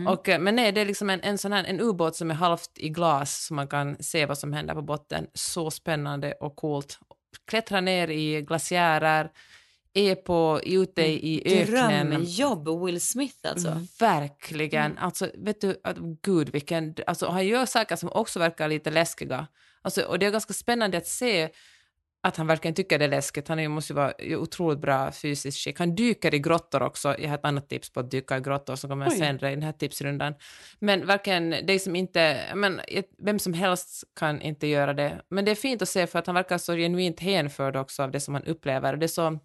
[0.08, 2.36] Och, eh, men nej, det är liksom en, en sån här en ubåt som är
[2.36, 5.28] halvt i glas så man kan se vad som händer på botten.
[5.34, 7.00] Så spännande och coolt.
[7.48, 9.32] Klättra ner i glaciärer,
[9.98, 12.10] är på, ute i öknen.
[12.10, 13.68] Drömjobb Will Smith alltså.
[13.68, 13.88] Mm.
[14.00, 14.98] Verkligen.
[14.98, 15.76] Alltså, vet du,
[16.22, 16.96] gud vilken...
[17.08, 19.48] Alltså, han gör saker som också verkar lite läskiga.
[19.82, 21.50] Alltså, och det är ganska spännande att se
[22.22, 23.48] att han verkligen tycker det är läskigt.
[23.48, 25.80] Han är, måste ju vara otroligt bra fysiskt skick.
[25.80, 27.16] Han dyker i grottor också.
[27.20, 29.18] Jag har ett annat tips på att dyka i grottor som kommer Oj.
[29.18, 30.34] senare i den här tipsrundan.
[30.80, 32.40] Men verkligen, det som inte...
[32.56, 32.82] Men,
[33.18, 35.22] vem som helst kan inte göra det.
[35.30, 38.12] Men det är fint att se för att han verkar så genuint hänförd också av
[38.12, 38.98] det som han upplever.
[38.98, 39.40] Det är så...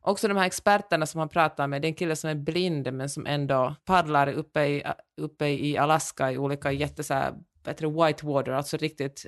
[0.00, 2.92] Också de här experterna som han pratar med, det är en kille som är blind
[2.92, 4.84] men som ändå paddlar uppe i,
[5.20, 7.34] uppe i Alaska i olika jätte så här,
[7.64, 9.26] vad heter det, whitewater, alltså riktigt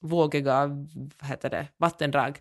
[0.00, 2.40] vågiga vad heter det, vattendrag.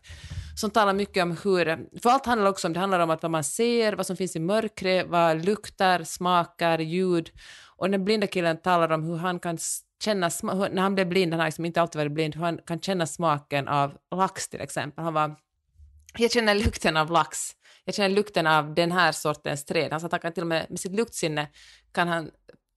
[0.56, 3.32] Som talar mycket om hur, för allt handlar också om, det handlar om att vad
[3.32, 7.30] man ser, vad som finns i mörkret, vad luktar, smakar, ljud.
[7.78, 9.58] Och den blinda killen talar om hur han kan
[10.04, 12.58] känna, hur- när han blev blind, han har liksom inte alltid varit blind, hur han
[12.58, 15.04] kan känna smaken av lax till exempel.
[15.04, 15.36] Han var
[16.17, 17.51] jag känner lukten av lax.
[17.86, 19.91] Jag känner lukten av den här sortens träd.
[19.91, 21.47] Han sa att han kan till och med med sitt luktsinne
[21.91, 22.32] kan han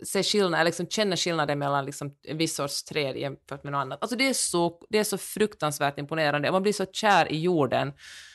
[0.04, 3.98] se skillnad, liksom känna skillnaden mellan liksom en viss sorts träd jämfört med något annat.
[4.02, 6.52] Alltså det är så, det är så fruktansvärt imponerande.
[6.52, 7.92] Man blir så kär i jorden.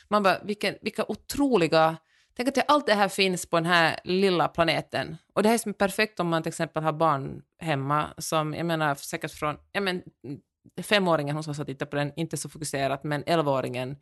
[0.08, 1.96] Man bara, vilken, vilka otroliga...
[2.36, 5.16] Tänk att allt det här finns på den här lilla planeten.
[5.34, 8.66] Och det här är som perfekt om man till exempel har barn hemma som, jag
[8.66, 10.02] menar säkert från, jag men
[10.82, 13.96] femåringen hon som satt och tittade på den, inte så fokuserat, men elvaåringen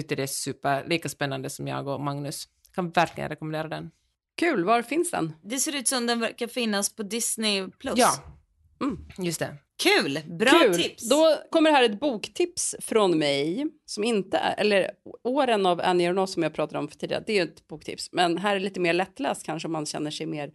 [0.00, 2.48] tyckte det är super, lika spännande som jag och Magnus.
[2.74, 3.90] Kan verkligen rekommendera den.
[4.36, 5.32] Kul, var finns den?
[5.42, 7.68] Det ser ut som den verkar finnas på Disney+.
[7.78, 7.94] Plus.
[7.98, 8.10] Ja,
[8.80, 8.98] Mm.
[9.18, 9.56] just det.
[9.82, 10.18] Kul!
[10.38, 10.74] Bra Kul.
[10.82, 11.08] tips!
[11.08, 14.90] Då kommer här ett boktips från mig som inte är, eller
[15.24, 18.08] åren av Annie Ernaux som jag pratade om för tidigare, det är ju ett boktips,
[18.12, 20.48] men här är lite mer lättläst kanske om man känner sig mer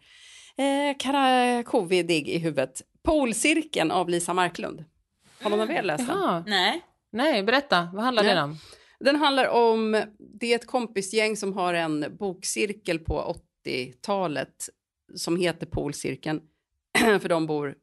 [0.58, 2.82] eh, kara- covidig i huvudet.
[3.04, 4.86] Polcirkeln av Lisa Marklund.
[5.42, 6.18] Har någon av er läst den?
[6.18, 6.44] Jaha.
[6.48, 6.82] Nej.
[7.12, 7.90] Nej, berätta.
[7.94, 8.36] Vad handlar Nej.
[8.36, 8.58] den om?
[9.04, 10.04] Den handlar om,
[10.40, 13.36] det är ett kompisgäng som har en bokcirkel på
[13.66, 14.70] 80-talet
[15.16, 16.42] som heter Polcirkeln,
[16.98, 17.76] för de bor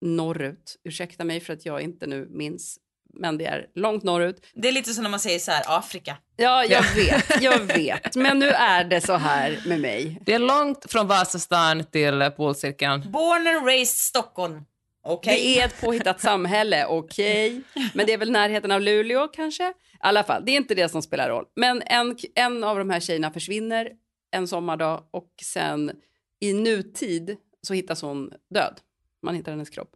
[0.00, 0.76] norrut.
[0.84, 2.78] Ursäkta mig för att jag inte nu minns,
[3.14, 4.46] men det är långt norrut.
[4.54, 6.16] Det är lite som när man säger så här, Afrika.
[6.36, 10.22] Ja, jag vet, jag vet, men nu är det så här med mig.
[10.26, 13.10] Det är långt från Vasastan till polcirkeln.
[13.12, 14.64] Born and raised Stockholm.
[15.06, 15.36] Okej.
[15.36, 17.62] Det är ett påhittat samhälle, okej.
[17.94, 19.68] Men det är väl närheten av Luleå kanske?
[19.68, 21.44] I alla fall, det är inte det som spelar roll.
[21.56, 23.90] Men en, en av de här tjejerna försvinner
[24.30, 25.92] en sommardag och sen
[26.40, 28.80] i nutid så hittas hon död.
[29.22, 29.90] Man hittar hennes kropp.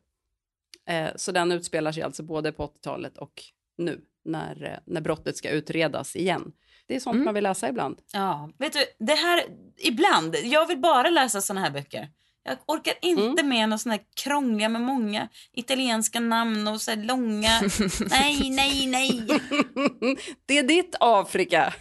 [0.89, 3.43] Eh, så den utspelar sig alltså både på 80-talet och
[3.79, 6.53] nu när, eh, när brottet ska utredas igen.
[6.87, 7.25] Det är sånt Mm.
[7.25, 8.01] man vill läsa ibland.
[8.13, 9.43] Ja, vet du, det här,
[9.79, 12.09] ibland, jag vill bara läsa såna här böcker.
[12.43, 16.99] Jag orkar inte med några såna här krångliga med många italienska namn och så här
[16.99, 17.61] långa.
[18.11, 19.27] nej, nej, nej.
[20.47, 21.75] det är ditt Afrika.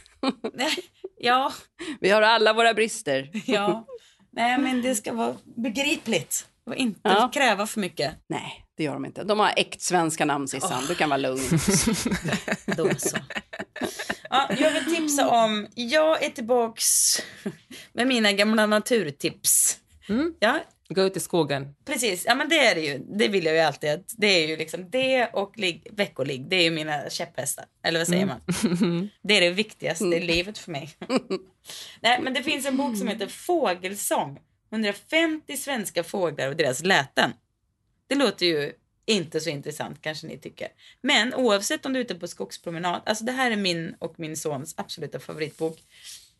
[1.20, 1.54] Ja,
[2.02, 3.30] Vi har alla våra brister.
[3.46, 3.86] ja.
[4.32, 6.48] Nej, men det ska vara begripligt.
[6.66, 7.30] Och inte Ja.
[7.34, 8.14] kräva för mycket.
[8.30, 9.24] Nej, det gör de inte.
[9.24, 10.84] De har äkt svenska namn, Sissan.
[10.88, 11.40] Du kan vara lugn.
[12.66, 13.18] Då så.
[14.30, 16.86] Ja, jag vill tipsa om, jag är tillbaks
[17.94, 19.79] med mina gamla naturtips.
[20.10, 20.34] Mm.
[20.40, 21.76] Ja, Gå ut i skogen.
[21.86, 22.26] precis.
[22.26, 22.98] Ja, men det är det ju.
[23.10, 24.04] Det vill jag ju alltid.
[24.18, 26.50] Det är ju liksom det och ligg, veckoligg.
[26.50, 27.66] Det är ju mina käpphästar.
[27.84, 28.42] Eller vad säger man?
[29.22, 30.90] Det är det viktigaste i livet för mig.
[32.02, 34.40] Nej, men det finns en bok som heter Fågelsång.
[34.72, 37.34] 150 svenska fåglar och deras läten.
[38.08, 38.72] Det låter ju
[39.06, 40.68] inte så intressant kanske ni tycker.
[41.02, 44.38] Men oavsett om du är ute på skogspromenad, alltså det här är min och min
[44.38, 45.80] sons absoluta favoritbok.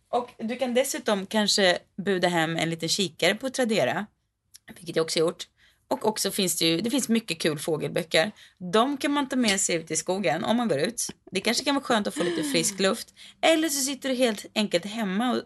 [0.10, 4.06] Och du kan dessutom kanske buda hem en liten kikare på Tradera,
[4.76, 5.48] vilket jag också gjort.
[5.88, 8.32] Och också finns det ju, det finns mycket kul fågelböcker.
[8.58, 11.08] De kan man ta med sig ut i skogen om man går ut.
[11.32, 13.14] Det kanske kan vara skönt att få lite frisk luft.
[13.42, 15.42] Eller så sitter du helt enkelt hemma och,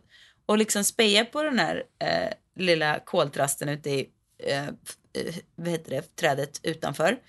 [0.46, 5.92] och liksom spejar på den här eh, lilla koltrasten ute i eh, eh vad heter
[5.92, 7.20] det, trädet utanför.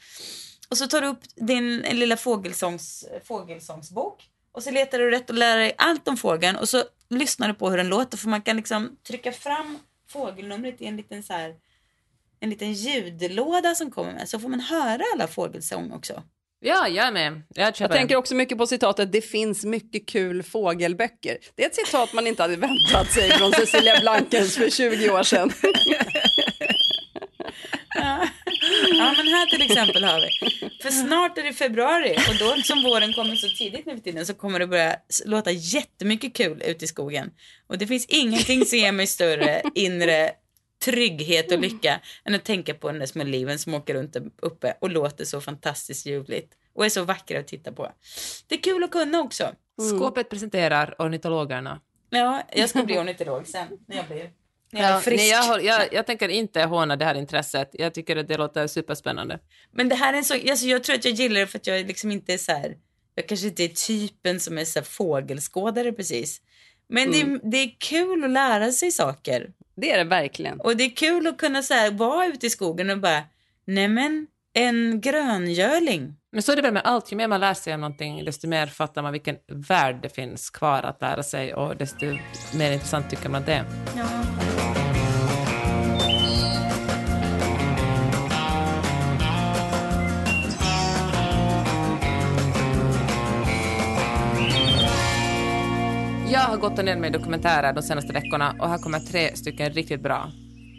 [0.69, 5.37] Och så tar du upp din lilla fågelsångs, fågelsångsbok och så letar du rätt och
[5.37, 8.43] lär dig allt om fågeln och så lyssnar du på hur den låter för man
[8.43, 11.55] kan liksom trycka fram fågelnumret i en liten så här
[12.41, 16.23] en liten ljudlåda som kommer med så får man höra alla fågelsång också.
[16.61, 17.43] Ja, jag är med.
[17.55, 21.39] Jag Jag tänker också mycket på citatet “Det finns mycket kul fågelböcker”.
[21.55, 25.23] Det är ett citat man inte hade väntat sig från Cecilia Blankens för 20 år
[25.23, 25.53] sedan.
[28.99, 29.15] Ja.
[29.17, 30.71] men här till exempel har vi.
[30.83, 34.27] För snart är det februari och då som våren kommer så tidigt nu för tiden
[34.27, 37.31] så kommer det börja låta jättemycket kul ute i skogen.
[37.67, 40.31] Och det finns ingenting som ger mig större inre
[40.85, 44.75] trygghet och lycka än att tänka på den där små liven som åker runt uppe
[44.81, 47.93] och låter så fantastiskt ljuvligt och är så vackra att titta på.
[48.47, 49.55] Det är kul att kunna också.
[49.91, 51.81] Skåpet presenterar ornitologerna.
[52.11, 54.31] Ja, jag ska bli ornitolog sen när jag blir,
[54.77, 57.71] Ja, nej, jag, jag, jag tänker inte håna det här intresset.
[57.73, 59.39] Jag tycker att det låter superspännande.
[59.73, 61.67] Men det här är en så, alltså jag tror att jag gillar det för att
[61.67, 62.77] jag liksom inte är så här,
[63.15, 66.41] jag kanske inte är typen som är så fågelskådare precis.
[66.89, 69.51] Men det, är, det är kul att lära sig saker.
[69.77, 70.61] Det är det verkligen.
[70.61, 73.23] Och det är kul att kunna så här, vara ute i skogen och bara,
[73.67, 76.15] nämen, en gröngöling.
[76.33, 78.49] Men så är det väl med allt, ju mer man lär sig om någonting, desto
[78.49, 82.07] mer fattar man vilken värld det finns kvar att lära sig och desto
[82.55, 83.65] mer intressant tycker man det.
[83.97, 84.34] Ja.
[96.31, 99.73] Jag har gått och ner med dokumentärer de senaste veckorna och här kommer tre stycken
[99.73, 100.31] riktigt bra.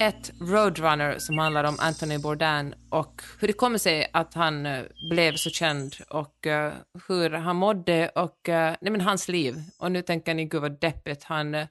[0.01, 4.83] Ett, Roadrunner, som handlar om Anthony Bourdain och hur det kommer sig att han eh,
[5.09, 6.73] blev så känd och uh,
[7.07, 9.55] hur han mådde och uh, nej men hans liv.
[9.79, 11.65] Och nu tänker ni, gud vad deppigt, han, uh,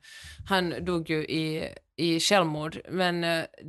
[0.48, 3.20] han dog ju i, i självmord, men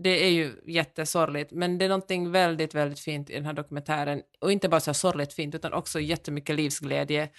[0.04, 1.52] det är ju jättesorgligt.
[1.52, 4.94] Men det är någonting väldigt, väldigt fint i den här dokumentären och inte bara så
[4.94, 7.30] sorgligt fint utan också jättemycket livsglädje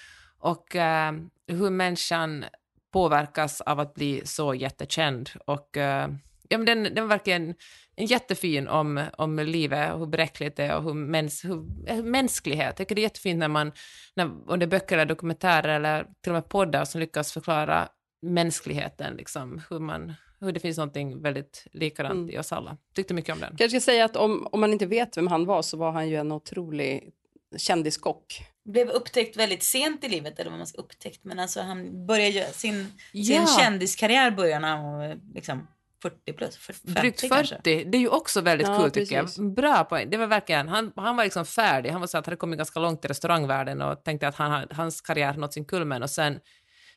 [0.46, 1.12] och eh,
[1.46, 2.44] hur människan
[2.92, 5.30] påverkas av att bli så jättekänd.
[5.46, 6.08] Och, eh,
[6.48, 7.54] ja, men den, den var verkligen
[7.96, 12.66] en jättefin om, om livet, hur bräckligt det är och hur, mäns, hur, eh, mänsklighet.
[12.66, 13.72] Jag tycker det är jättefint när man,
[14.14, 17.88] när, om det är böcker eller dokumentärer eller till och med poddar som lyckas förklara
[18.22, 22.30] mänskligheten, liksom, hur, man, hur det finns någonting väldigt likadant Mm.
[22.30, 22.76] i oss alla.
[22.94, 23.56] Tyckte mycket om den.
[23.56, 26.08] kanske ska säga att om, om man inte vet vem han var så var han
[26.08, 27.12] ju en otrolig
[27.56, 28.42] kändiskock.
[28.66, 32.30] Blev upptäckt väldigt sent i livet, eller vad man ska upptäckt, men alltså han började
[32.30, 33.46] göra sin, Ja.
[33.46, 35.66] sin kändiskarriär började när han var liksom
[36.02, 37.60] 40 plus, 50 Drygt 40, kanske.
[37.64, 39.38] det är ju också väldigt Ja, kul tycker precis.
[39.38, 39.54] jag.
[39.54, 40.10] Bra poäng.
[40.10, 42.56] Det var verkligen, han, han var liksom färdig, han var så att han hade kommit
[42.58, 46.10] ganska långt i restaurangvärlden och tänkte att han, hade- hans karriär nått sin kulmen och
[46.10, 46.38] sen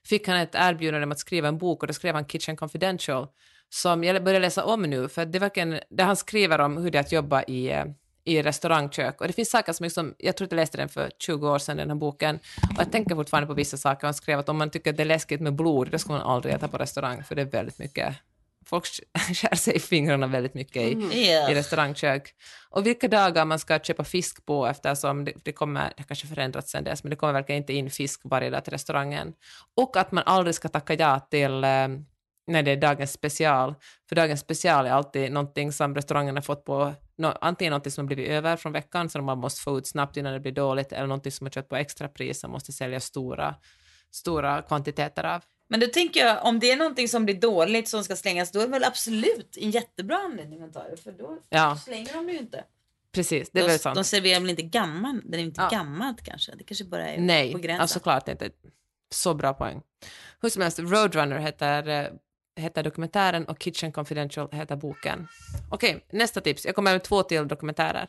[0.05, 3.27] fick han ett erbjudande om att skriva en bok och då skrev han Kitchen Confidential
[3.69, 6.91] som jag börjar läsa om nu för det är verkligen, det han skriver om hur
[6.91, 7.85] det är att jobba i, eh,
[8.23, 11.11] i restaurangkök och det finns saker som liksom, jag tror att jag läste den för
[11.19, 12.39] 20 år sedan den här boken
[12.75, 15.03] och jag tänker fortfarande på vissa saker han skrev att om man tycker att det
[15.03, 17.79] är läskigt med blod då ska man aldrig äta på restaurang för det är väldigt
[17.79, 18.15] mycket
[18.69, 18.85] folk
[19.33, 20.93] skär sig i fingrarna väldigt mycket i,
[21.31, 21.51] Ja.
[21.51, 22.33] i restaurangkök.
[22.69, 26.71] Och vilka dagar man ska köpa fisk på eftersom det, det kommer, det kanske förändrats
[26.71, 29.33] sen dess, men det kommer verkligen inte in fisk varje dag till restaurangen.
[29.77, 31.87] Och att man aldrig ska tacka ja till eh,
[32.47, 33.75] när det är dagens special,
[34.09, 38.05] för dagens special är alltid någonting som restaurangen har fått på, no, antingen någonting som
[38.05, 40.91] har blivit över från veckan som man måste få ut snabbt innan det blir dåligt,
[40.91, 43.55] eller någonting som har köpt på extrapris som måste sälja stora,
[44.11, 45.43] stora kvantiteter av.
[45.69, 48.59] Men då tänker jag, om det är någonting som blir dåligt som ska slängas, då
[48.59, 51.75] är det väl absolut en jättebra anledning att ta det, för då Ja.
[51.85, 52.63] slänger de det ju inte.
[53.11, 53.95] Precis, det är de, väl sant.
[53.95, 55.69] de serverar väl inte gammal, den är inte Ja.
[55.77, 57.81] gammalt kanske, det kanske bara är Nej, på gränsen.
[57.81, 58.49] alltså klart inte.
[59.13, 59.81] Så bra poäng.
[60.41, 62.07] Hur som helst, Roadrunner heter eh,
[62.55, 65.27] heter dokumentären och Kitchen Confidential heter boken.
[65.71, 66.65] Okej, nästa tips.
[66.65, 68.07] Jag kommer med två till dokumentärer.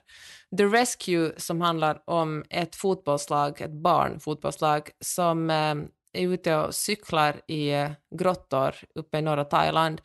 [0.57, 5.75] The Rescue som handlar om ett fotbollslag, ett barnfotbollslag som eh,
[6.13, 10.01] är ute och cyklar i eh, grottor uppe i norra Thailand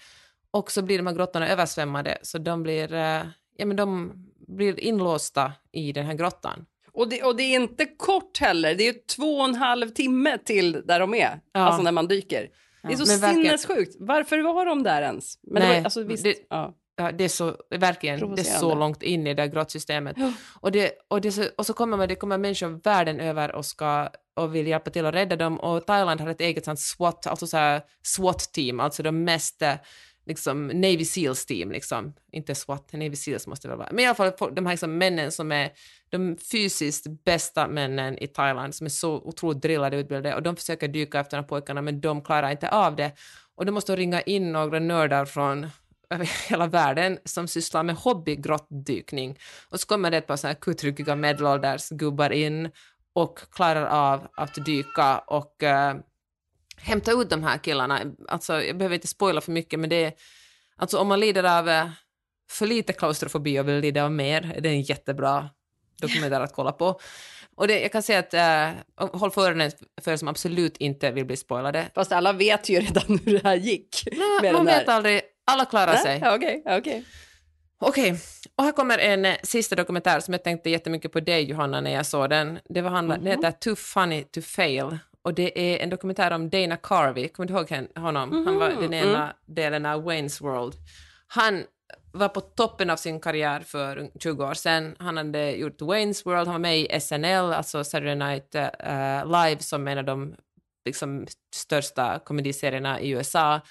[0.51, 3.21] och så blir de här grottorna översvämmade så de blir, eh,
[3.57, 4.13] ja, men de
[4.47, 6.65] blir inlåsta i den här grottan.
[6.91, 8.75] Och det, och det är inte kort heller.
[8.75, 11.59] Det är två och en halv timme till där de är, Ja.
[11.59, 12.49] alltså när man dyker.
[12.87, 13.95] Det är så Men sinnessjukt.
[13.99, 15.39] Varför var de där ens?
[15.43, 16.73] Men det Nej, var, alltså, visst, det- ja.
[16.97, 20.15] Ja, det är så, verkligen, det är så långt in i det här grottsystemet.
[20.61, 24.09] Och, det, och, det, och så kommer man, det kommer människor världen över och, ska,
[24.35, 25.59] och vill hjälpa till att rädda dem.
[25.59, 29.63] Och Thailand har ett eget sånt SWAT, alltså så SWAT-team, alltså de mest
[30.25, 32.13] liksom Navy Seals team, liksom.
[32.31, 33.89] Inte SWAT, Navy Seals måste det väl vara.
[33.91, 35.71] Men i alla fall de här liksom männen som är
[36.09, 40.55] de fysiskt bästa männen i Thailand som är så otroligt drillade och utbildade och de
[40.55, 43.11] försöker dyka efter de här pojkarna men de klarar inte av det.
[43.55, 45.67] Och då måste ringa in några nördar från
[46.09, 49.39] över hela världen som sysslar med hobbygrottdykning.
[49.69, 52.71] Och så kommer det ett par sådana här kuttryggiga medelålders gubbar in
[53.13, 56.01] och klarar av att dyka och uh,
[56.77, 58.01] hämta ut de här killarna.
[58.27, 60.13] Alltså, jag behöver inte spoila för mycket, men det är,
[60.77, 61.89] alltså om man lider av eh,
[62.51, 65.49] för lite klaustrofobi och vill lida av mer, är det en jättebra
[66.01, 66.99] dokumentär att kolla på.
[67.55, 69.71] Och det, jag kan säga att, eh, håll för öronen
[70.01, 71.85] för er som absolut inte vill bli spoilade.
[71.95, 74.03] Fast alla vet ju redan hur det här gick.
[74.41, 76.19] med Man vet aldrig, alla klarar sig.
[76.19, 77.05] Nej, Okej, okej.
[77.79, 78.19] Okej,
[78.55, 81.91] och här kommer en eh, sista dokumentär som jag tänkte jättemycket på dig Johanna när
[81.91, 82.59] jag såg den.
[82.69, 86.49] Det var handla, Den heter Too funny to fail och det är en dokumentär om
[86.49, 88.45] Dana Carvey, kommer du ihåg honom?
[88.45, 90.75] Han var den ena delen av Wayne's World.
[91.27, 91.63] Han
[92.11, 94.95] var på toppen av sin karriär för 20 år sedan.
[94.99, 99.59] Han hade gjort Wayne's World, han var med i SNL, alltså Saturday Night eh, Live
[99.59, 100.35] som en av de
[100.85, 103.61] liksom, största komediserierna i USA.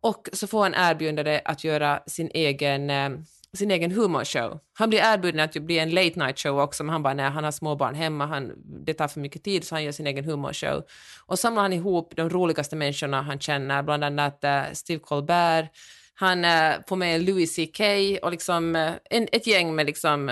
[0.00, 3.10] Och så får han erbjudande att göra sin egen, eh,
[3.54, 4.58] sin egen humorshow.
[4.72, 7.44] Han blir erbjuden att bli en late night show också, men han bara nej, han
[7.44, 8.52] har småbarn hemma, han,
[8.86, 10.82] det tar för mycket tid, så han gör sin egen humorshow.
[11.26, 15.70] Och samlar han ihop de roligaste människorna han känner, bland annat uh, Steve Colbert,
[16.14, 17.80] han uh, får med Louis CK
[18.22, 20.30] och liksom uh, en, ett gäng med liksom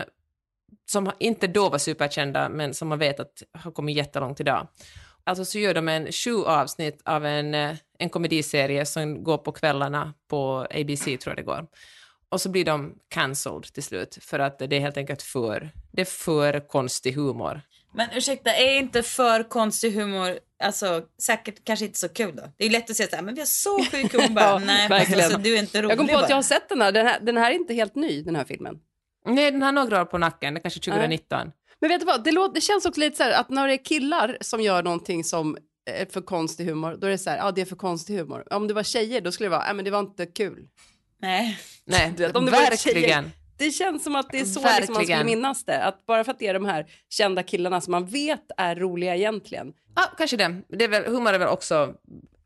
[0.91, 4.69] som inte då var superkända, men som man vet att har kommit jättelångt idag.
[5.25, 7.55] Alltså så gör de en sju avsnitt av en,
[7.99, 11.67] en komediserie som går på kvällarna på ABC, tror jag det går.
[12.33, 16.01] Och så blir de cancelled till slut, för att det är helt enkelt för, det
[16.01, 17.61] är för konstig humor.
[17.95, 22.43] Men ursäkta, är inte för konstig humor, alltså säkert kanske inte så kul då?
[22.57, 24.29] Det är lätt att säga så här, men vi har så sjuk humor.
[24.35, 25.25] Bara, Ja, Nej, fast verkligen.
[25.25, 26.93] alltså, du är inte rolig Jag kom på att jag har sett den här.
[26.93, 27.21] Den, här.
[27.21, 28.79] den här är inte helt ny, den här filmen.
[29.27, 31.53] Nej, den har några år på nacken, det är kanske 2019.
[31.81, 33.75] Men vet du vad, det, låter, det känns också lite så här att när det
[33.75, 35.57] är killar som gör någonting som
[35.91, 38.53] är för konstig humor, då är det så här, ja det är för konstig humor.
[38.53, 40.69] Om det var tjejer, då skulle det vara, nej men det var inte kul.
[41.23, 41.59] Nej.
[41.85, 43.03] Nej, Du vet, om det verkligen.
[43.03, 45.83] tjejer- Det känns som att det är så liksom man skulle minnas det.
[45.85, 49.17] Att bara för att det är de här kända killarna som man vet är roliga
[49.17, 49.73] egentligen.
[49.97, 50.63] Ja, kanske det.
[50.69, 51.95] det är väl, humor är väl också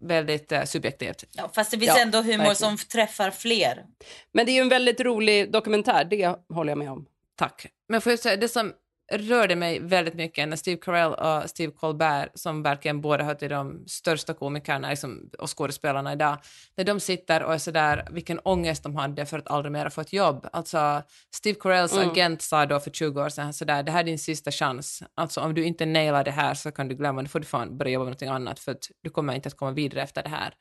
[0.00, 1.24] väldigt eh, subjektivt.
[1.32, 2.56] Ja, fast det finns Ja, ändå humor verkligen.
[2.56, 3.84] som träffar fler.
[4.32, 7.06] Men det är ju en väldigt rolig dokumentär, det håller jag med om.
[7.36, 7.66] Tack.
[7.88, 8.72] Men får jag säga, det som
[9.12, 13.50] rörde mig väldigt mycket när Steve Carell och Steve Colbert, som verkligen båda hör till
[13.50, 16.38] de största komikerna liksom, och skådespelarna idag,
[16.76, 20.00] när de sitter och är sådär, vilken ångest de hade för att aldrig mer få
[20.00, 20.48] ett jobb.
[20.52, 21.02] Alltså,
[21.34, 22.10] Steve Carells Mm.
[22.10, 25.02] agent sa då för 20 år sedan sådär, det här är din sista chans.
[25.14, 27.78] Alltså om du inte nailar det här så kan du glömma, då får du fan
[27.78, 30.28] börja jobba med någonting annat för att du kommer inte att komma vidare efter det
[30.28, 30.54] här.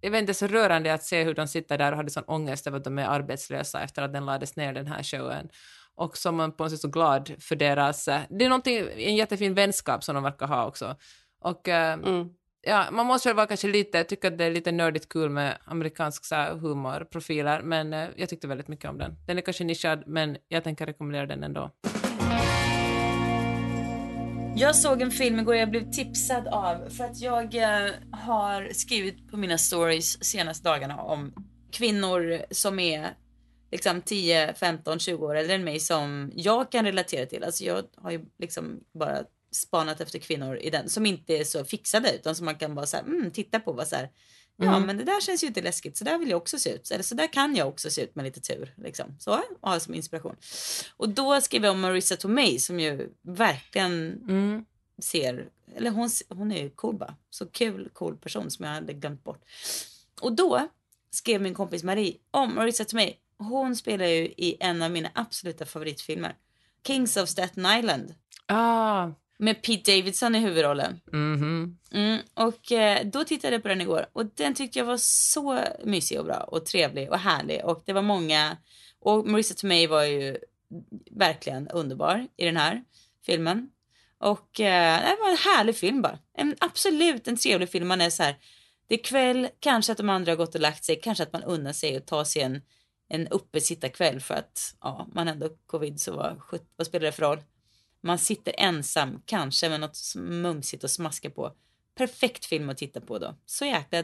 [0.00, 2.66] Jag vet inte, så rörande att se hur de sitter där och hade sån ångest
[2.66, 5.48] över att de är arbetslösa efter att den lades ner, den här showen.
[5.96, 8.08] Och som man på något sätt så glad för deras...
[8.08, 10.96] eh, Det är någonting, en jättefin vänskap som de verkar ha också.
[11.40, 12.28] Och eh, Mm.
[12.62, 15.58] ja, man måste väl vara kanske lite, tycka att det är lite nördigt kul med
[15.64, 19.14] amerikansk så här, humorprofiler, men eh, jag tyckte väldigt mycket om den.
[19.26, 21.70] Den är kanske nischad, men jag tänker rekommendera den ändå.
[24.58, 27.54] Jag såg en film igår jag blev tipsad av för att jag
[28.12, 31.32] har skrivit på mina stories senaste dagarna om
[31.72, 33.08] kvinnor som är
[33.76, 37.44] liksom 10, 15, 20 år äldre än mig som jag kan relatera till.
[37.44, 41.64] Alltså jag har ju liksom bara spanat efter kvinnor i den som inte är så
[41.64, 44.10] fixade utan som man kan bara så här, mm, titta på vara så här,
[44.56, 46.90] ja men det där känns ju inte läskigt, så där vill jag också se ut.
[46.90, 48.74] Eller så där kan jag också se ut med lite tur.
[48.76, 49.16] Liksom.
[49.18, 50.36] Så, och ha som inspiration.
[50.96, 54.64] Och då skrev jag om Marissa Tomei som ju verkligen Mm.
[55.02, 57.14] ser, eller hon, hon är ju cool bara.
[57.30, 59.44] Så kul, cool person som jag hade glömt bort.
[60.20, 60.68] Och då
[61.10, 63.18] skrev min kompis Marie om Marissa Tomei.
[63.38, 66.34] Hon spelar ju i en av mina absoluta favoritfilmer.
[66.86, 68.14] Kings of Staten Island.
[68.46, 69.08] Ah,
[69.38, 71.00] Med Pete Davidson i huvudrollen.
[71.12, 71.78] Mhm.
[71.92, 75.60] Mm, och eh, då tittade jag på den igår och den tyckte jag var så
[75.84, 78.56] mysig och bra och trevlig och härlig och det var många
[79.00, 80.36] och Marissa Tomei var ju
[81.10, 82.84] verkligen underbar i den här
[83.26, 83.70] filmen.
[84.18, 86.18] Och eh, det var en härlig film bara.
[86.38, 87.88] En, absolut en trevlig film.
[87.88, 88.36] Man är så här,
[88.86, 91.42] det är kväll, kanske att de andra har gått och lagt sig, kanske att man
[91.42, 92.62] unnar sig att ta sig en,
[93.08, 97.22] en uppesittarkväll för att ja, man ändå covid så vad, sjut- vad spelar det för
[97.22, 97.38] roll?
[98.00, 101.52] Man sitter ensam, kanske med något mumsigt att smaska på.
[101.94, 103.34] Perfekt film att titta på då.
[103.46, 104.02] Så jäkla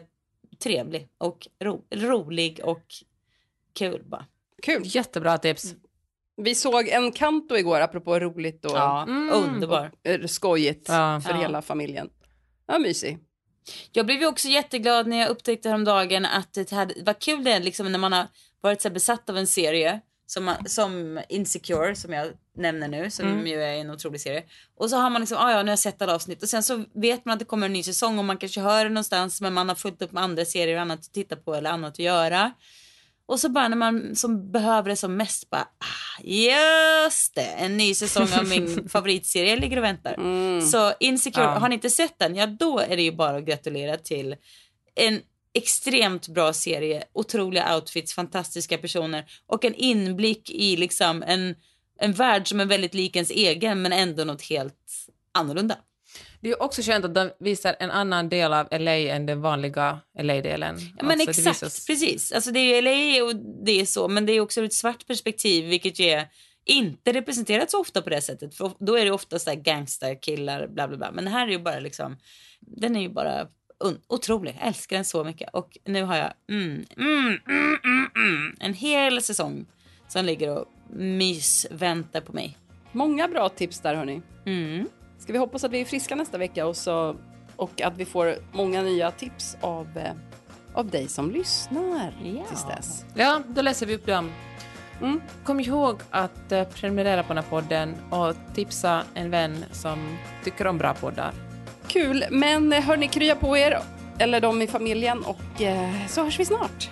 [0.62, 2.82] trevlig och ro, rolig och
[3.74, 4.26] kul bara.
[4.62, 4.82] Kul.
[4.84, 5.74] Jättebra tips.
[6.36, 9.30] Vi såg en kanto igår, apropå roligt och Ja, Mm.
[9.34, 9.92] underbar.
[10.02, 11.20] eh, skojigt Ja.
[11.20, 11.36] för Ja.
[11.40, 12.10] hela familjen.
[12.66, 13.18] Ja, mysig.
[13.92, 17.52] Jag blev ju också jätteglad när jag upptäckte häromdagen att det hade, vad kul det
[17.52, 18.26] är liksom när man har
[18.62, 23.62] varit så besatt av en serie som, som Insecure som jag nämner nu som ju
[23.62, 24.42] är en otrolig serie.
[24.76, 26.62] Och så har man liksom, ah, ja nu har jag sett alla avsnitt och sen
[26.62, 29.40] så vet man att det kommer en ny säsong och man kanske hör det någonstans
[29.40, 31.92] men man har fullt upp med andra serier och annat att titta på eller annat
[31.92, 32.52] att göra.
[33.26, 37.76] Och så bara när man som behöver det som mest bara, ah, just det, en
[37.76, 40.16] ny säsong av min favoritserie ligger och väntar.
[40.60, 41.50] Så Insecure, Ja.
[41.50, 44.36] har ni inte sett den, ja då är det ju bara att gratulera till
[44.94, 45.20] en
[45.54, 51.54] extremt bra serie, otroliga outfits, fantastiska personer och en inblick i liksom en,
[52.00, 55.76] en värld som är väldigt lik ens egen men ändå något helt annorlunda.
[56.40, 60.00] Det är också skönt att de visar en annan del av LA än den vanliga
[60.18, 60.78] LA-delen.
[60.98, 62.32] Ja, men Alltså, exakt, visas- precis.
[62.32, 65.06] Alltså det är LA och det är så, men det är också ur ett svart
[65.06, 66.28] perspektiv vilket ju är
[66.64, 68.54] inte representerat så ofta på det sättet.
[68.54, 71.10] För då är det ofta så här gangsterkillar, bla bla bla.
[71.12, 72.16] Men här är ju bara liksom,
[72.60, 73.46] den är ju bara
[74.08, 74.56] otrolig.
[74.60, 75.48] Jag älskar den så mycket.
[75.52, 79.66] Och nu har jag mm, mm, mm, mm, mm, en hel säsong
[80.08, 80.66] som ligger och
[80.96, 82.58] mys väntar på mig.
[82.92, 84.22] Många bra tips där hörni.
[84.46, 84.88] Mm.
[85.18, 87.16] Ska vi hoppas att vi är friska nästa vecka och, så,
[87.56, 90.12] och att vi får många nya tips av, eh,
[90.74, 92.44] av dig som lyssnar Ja.
[92.48, 93.04] tills dess.
[93.14, 94.30] Ja, då läser vi upp dem.
[95.00, 95.20] Mm.
[95.44, 100.66] Kom ihåg att eh, prenumerera på den här podden och tipsa en vän som tycker
[100.66, 101.32] om bra poddar.
[101.88, 103.78] Kul, men eh, hörni, krya på er
[104.18, 106.90] eller de i familjen och eh, så hörs vi snart.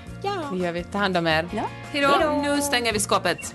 [0.53, 0.85] Det gör vi.
[0.85, 1.49] Ta hand om er.
[1.57, 1.63] Ja.
[1.93, 2.43] Hej då!
[2.43, 3.55] Nu stänger vi skåpet.